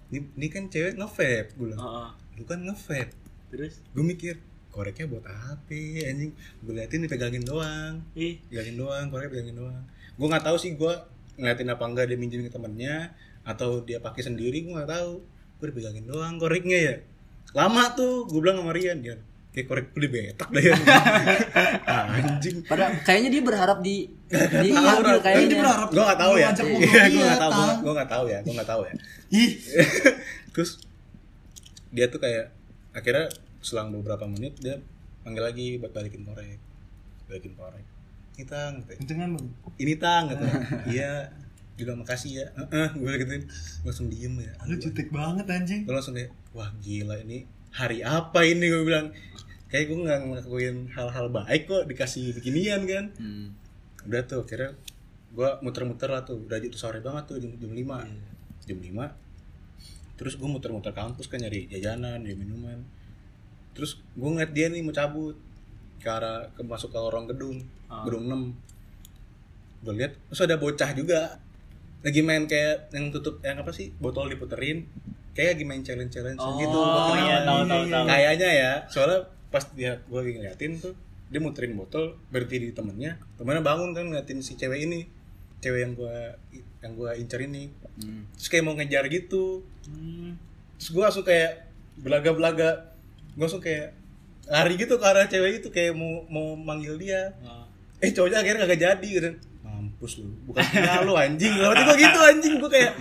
[0.08, 1.80] ini, ini kan cewek nge-vape, gue bilang.
[1.84, 2.10] Oh, oh.
[2.40, 3.12] Lu kan nge-vape.
[3.52, 3.84] Terus?
[3.92, 4.40] Gue mikir,
[4.72, 6.32] koreknya buat apa anjing.
[6.64, 8.00] Gue liatin dipegangin doang.
[8.16, 9.84] Ih, pegangin doang koreknya pegangin doang
[10.16, 10.94] gue nggak tahu sih gue
[11.36, 13.12] ngeliatin apa enggak dia minjemin ke temennya
[13.46, 15.22] atau dia pakai sendiri gue nggak tahu.
[15.62, 16.96] Gue dipegangin doang koreknya ya.
[17.56, 19.16] Lama tuh gue bilang sama Rian dia
[19.56, 20.76] kayak korek gue betak dah ya
[22.20, 22.60] anjing.
[22.68, 25.48] Padahal kayaknya dia berharap di di ambil kayaknya.
[25.48, 26.50] Dia berharap gue nggak tahu ya.
[26.52, 28.94] Iya, gue nggak tahu gue nggak tahu ya gue nggak tahu ya.
[29.32, 29.52] Ih,
[30.54, 30.72] terus
[31.96, 32.52] dia tuh kayak
[32.92, 33.32] akhirnya
[33.64, 34.84] selang beberapa menit dia
[35.24, 36.60] panggil lagi buat balikin korek.
[37.32, 37.86] Balikin korek.
[38.36, 38.84] Ini tang
[39.32, 39.40] lu.
[39.80, 40.60] ini tang katanya.
[40.92, 41.12] Iya
[41.76, 42.48] juga makasih ya.
[42.56, 43.44] Heeh, gue gituin
[43.84, 44.52] langsung diem ya.
[44.68, 45.82] Lu jutek banget anjing.
[45.84, 48.72] gue langsung kayak wah gila ini hari apa ini?
[48.72, 49.12] Gue bilang.
[49.68, 53.06] Kayak gue nggak ngelakuin hal-hal baik kok dikasih beginian kan?
[53.20, 53.48] Hmm.
[54.06, 54.78] udah tuh akhirnya
[55.36, 56.40] gue muter-muter lah tuh.
[56.48, 58.06] Udah itu sore banget tuh jam jam lima.
[58.64, 59.12] Jam lima.
[60.16, 62.80] Terus gue muter-muter kampus kan nyari jajanan nyari minuman.
[63.76, 65.36] Terus gue ngeliat dia nih mau cabut.
[66.00, 68.02] Ke arah ke masuk ke lorong gedung Ah.
[68.02, 68.58] gedung 6
[69.86, 71.38] gue lihat terus ada bocah juga
[72.06, 74.86] lagi main kayak yang tutup yang apa sih botol diputerin
[75.34, 77.18] kayak lagi main challenge challenge Oh, gitu kenal.
[77.20, 78.06] iya, tahu, tahu, tahu.
[78.06, 80.94] kayaknya ya soalnya pas dia gue lagi ngeliatin tuh
[81.26, 85.10] dia muterin botol berhenti di temennya temennya bangun kan ngeliatin si cewek ini
[85.58, 86.16] cewek yang gue
[86.80, 88.28] yang gue incer ini Hmm.
[88.30, 90.36] terus kayak mau ngejar gitu Hmm.
[90.76, 92.92] terus gue langsung kayak belaga-belaga
[93.32, 93.96] gue langsung kayak
[94.46, 97.66] lari gitu ke arah cewek itu kayak mau mau manggil dia Oh.
[97.98, 99.34] eh cowoknya akhirnya kagak jadi kan
[100.06, 101.54] mampus lu bukan punya lu anjing.
[101.58, 102.54] Berarti gue gitu anjing.
[102.62, 102.94] Gue kayak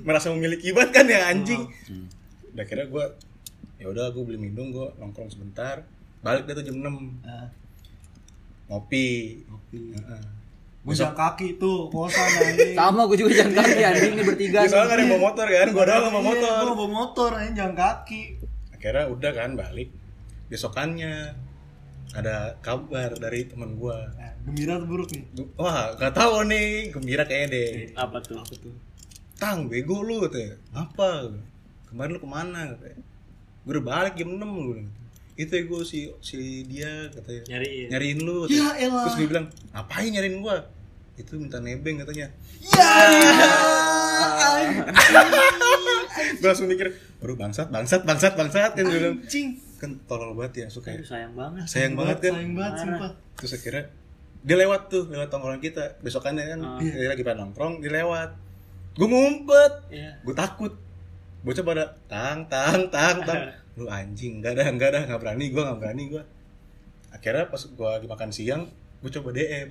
[0.00, 1.62] merasa memiliki banget kan ya anjing.
[1.68, 2.08] Hmm.
[2.56, 3.04] udah kira gue
[3.76, 5.84] ya udah gue beli minum gue nongkrong sebentar.
[6.24, 7.46] Balik dia tuh jam 6 Nah,
[8.72, 9.44] ngopi.
[9.44, 9.92] Kopi.
[9.92, 10.22] Heeh.
[10.86, 12.72] Gue jalan kaki tuh, kosan anjing.
[12.72, 14.12] Sama gue juga jalan kaki anjing.
[14.16, 14.58] Ini bertiga.
[14.64, 15.68] Ya, soalnya gak ada yang bawa motor kan.
[15.76, 16.60] Gue doang sama motor.
[16.64, 18.22] Gue bawa motor anjing jalan kaki.
[18.72, 19.88] akhirnya udah kan balik.
[20.46, 21.12] Besokannya
[22.16, 25.22] ada kabar dari teman gue Nah, gembira atau buruk nih?
[25.54, 28.36] wah gak tahu nih gembira kayaknya deh Apa tuh?
[28.36, 28.72] Apa tuh?
[29.34, 31.28] tang bego lu katanya apa
[31.86, 32.98] kemarin lu ke mana katanya
[33.62, 34.72] gue udah balik jam 6 lu
[35.36, 37.86] itu ya gue si si dia katanya Nyariin.
[37.90, 38.72] nyariin lu Ya katanya.
[38.80, 39.02] elah.
[39.04, 40.54] terus dia bilang ngapain nyariin gua
[41.14, 42.26] itu minta nebeng katanya
[42.66, 42.80] Ya,
[46.36, 46.86] gue langsung mikir
[47.18, 49.48] baru bangsat bangsat bangsat bangsat kan gue bilang anjing.
[49.76, 51.64] Kan tolol banget ya suka Aduh, sayang banget.
[51.66, 53.10] sayang banget kan Sayang banget sumpah.
[53.34, 53.84] terus akhirnya
[54.40, 56.78] dia lewat tuh lewat tongkrongan kita besokannya kan Ah.
[56.78, 58.30] dia lagi pada nongkrong dia lewat
[58.92, 60.10] gue ngumpet Iya.
[60.20, 60.72] gue takut
[61.42, 63.42] bocah pada tang tang tang tang
[63.76, 66.22] lu anjing enggak dah enggak dah nggak berani gue nggak berani gue
[67.08, 68.62] akhirnya pas gue lagi makan siang
[68.98, 69.68] gue coba dm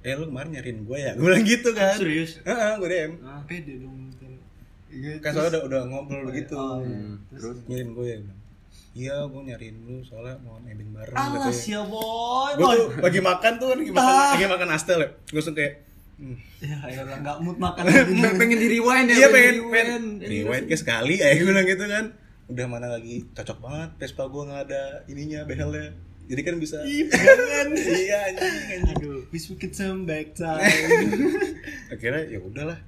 [0.00, 2.40] eh lu kemarin nyariin gue ya gue bilang gitu kan Serius?
[2.40, 3.42] Heeh, gue dm Ah.
[3.44, 4.08] Pede dong.
[4.90, 6.90] Iya, kan soalnya udah, udah ngobrol begitu Oh, iya.
[6.90, 7.14] Hmm.
[7.30, 8.18] terus nyariin gue ya
[8.90, 12.50] iya gue nyariin lu soalnya mau nebeng bareng Alas katanya ya boy.
[12.58, 15.74] gue tuh lagi makan tuh lagi makan lagi makan astel ya gue langsung kayak
[16.18, 17.82] hmm, Ya, elah nggak mood makan.
[17.88, 19.16] Pengen pengen di rewind ya.
[19.24, 20.28] iya pengen pengen rewind.
[20.28, 22.04] rewind kayak sekali ya gue bilang gitu kan
[22.50, 25.94] udah mana lagi cocok banget Vespa gue nggak ada ininya behelnya
[26.26, 30.58] jadi kan bisa iya anjing Aduh, wish we could turn back time.
[31.94, 32.78] akhirnya ya udahlah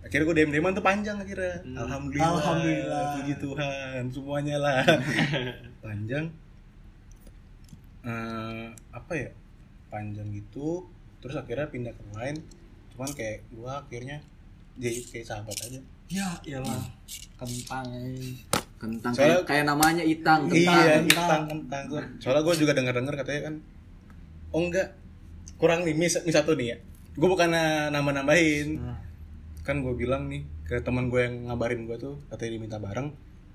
[0.00, 3.04] akhirnya gue dem deman tuh panjang akhirnya alhamdulillah Alhamdulillah.
[3.14, 4.80] puji Tuhan semuanya lah
[5.84, 6.26] panjang
[8.00, 9.28] Eh, apa ya
[9.86, 10.88] panjang gitu
[11.20, 12.40] terus akhirnya pindah ke lain
[12.90, 14.24] cuman kayak gue akhirnya
[14.74, 16.80] jadi kayak sahabat aja ya, iyalah.
[17.36, 17.86] Kentang.
[18.74, 20.80] Kentang Soalnya- kayak, kayak namanya Itang, kentang.
[20.80, 21.42] iya kentang.
[21.44, 23.54] kentang kentang soalnya gue juga denger dengar katanya kan
[24.50, 24.88] oh enggak
[25.54, 26.76] kurang nih mis, mis satu nih ya
[27.12, 27.52] gue bukan
[27.90, 28.96] nambah nambahin Nah.
[29.60, 33.08] Kan gue bilang nih ke teman gue yang ngabarin gue tuh katanya dia minta bareng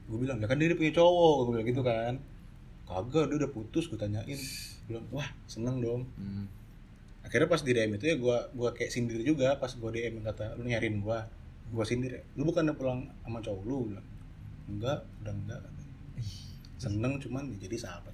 [0.06, 2.14] gue bilang ya kan dia punya cowok gue bilang gitu kan.
[2.86, 4.40] Kagak dia udah putus gue tanyain.
[4.86, 6.06] Bilang wah seneng dong.
[6.18, 6.46] Hmm.
[7.26, 10.30] akhirnya pas di DM itu ya gue gua kayak sindir juga pas gue DM yang
[10.30, 11.20] kata lu nyariin gue
[11.74, 13.90] gue sindir lu bukan pulang sama cowok lu?
[13.90, 14.08] Bilang
[14.70, 15.60] enggak udah enggak
[16.78, 18.14] seneng cuman ya jadi sahabat.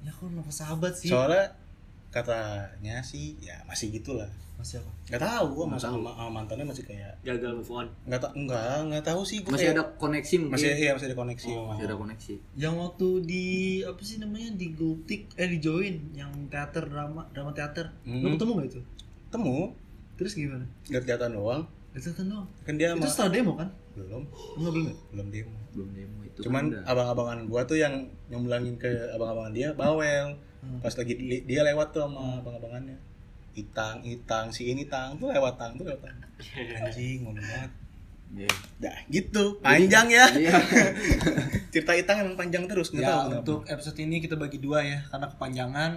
[0.00, 1.12] Ya kok kenapa sahabat sih?
[1.12, 1.52] soalnya
[2.08, 4.90] katanya sih ya masih gitulah Masih apa?
[5.06, 8.32] nggak tahu gue Nggak masih sama, sama mantannya masih kayak gagal move on nggak tahu
[8.34, 10.52] enggak nggak tahu sih gua Masih kayak- ada koneksi mungkin.
[10.52, 12.34] masih iya masih ada koneksi Oh, Masih ada koneksi.
[12.56, 13.46] Yang waktu di
[13.82, 17.92] apa sih namanya di Gultik eh di Join yang teater drama drama teater.
[18.02, 18.34] Lu Hmm.
[18.34, 18.80] ketemu gak itu?
[19.28, 19.56] temu
[20.16, 20.64] Terus gimana?
[20.86, 22.46] lihat-lihatan doang Itu kan doang.
[22.62, 23.68] kan dia Itu sama setelah demo kan?
[23.92, 24.22] belum
[24.56, 24.94] Enggak belum ya?
[25.10, 26.40] belum demo Belum demo itu.
[26.42, 27.94] cuman kan abang-abangan gua tuh yang
[28.26, 30.80] nyemblangin ke abang-abangan dia bawel Hmm.
[30.80, 32.96] pas lagi dia lewat tuh sama abang-abangannya
[33.56, 36.16] itang itang si ini tang tuh lewat tang tuh lewat tang
[36.78, 37.72] anjing mau banget
[38.28, 38.50] Iya.
[38.78, 40.58] dah gitu panjang ya Iya.
[41.72, 43.38] cerita itang emang panjang terus nggak Ya tahu kenapa.
[43.40, 45.92] untuk episode ini kita bagi dua ya karena kepanjangan.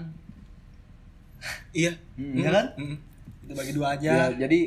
[1.71, 2.35] iya Hmm.
[2.35, 2.65] Ya kan?
[2.75, 2.97] Mm-mm.
[3.41, 4.37] Kita bagi dua Ya, aja.
[4.37, 4.59] jadi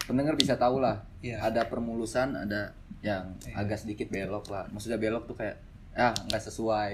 [0.00, 1.04] pendengar bisa tahu lah.
[1.20, 1.38] Iya.
[1.40, 4.66] Ada permulusan, ada yang agak sedikit belok lah.
[4.68, 5.54] Maksudnya belok tuh kayak
[5.94, 6.92] ah nggak sesuai.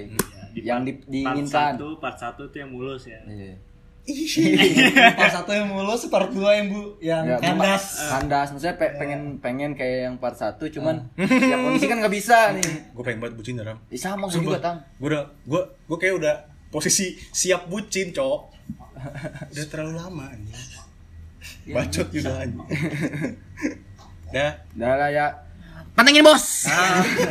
[0.52, 1.48] Di yang di- diinginkan.
[1.48, 3.56] part satu part satu tuh yang mulus ya Iya.
[4.04, 8.04] Part satu yang mulus, part dua yang bu yang Ya, kandas.
[8.06, 8.48] kandas.
[8.52, 12.92] Maksudnya pe- pengen pengen kayak yang part satu cuman ya kondisi kan nggak bisa nih.
[12.92, 14.76] Gue pengen banget bucin dalam Ih, sama gue juga tang.
[14.96, 16.34] Gue udah gue gue kayak udah
[16.68, 18.40] posisi siap bucin cowok.
[19.48, 20.52] Udah terlalu lama anjing.
[21.66, 22.60] Bacot juga anjing.
[24.30, 24.52] Dah.
[24.74, 25.26] Udah lah ya.
[25.94, 26.66] Pantengin bos.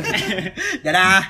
[0.84, 1.22] Dadah.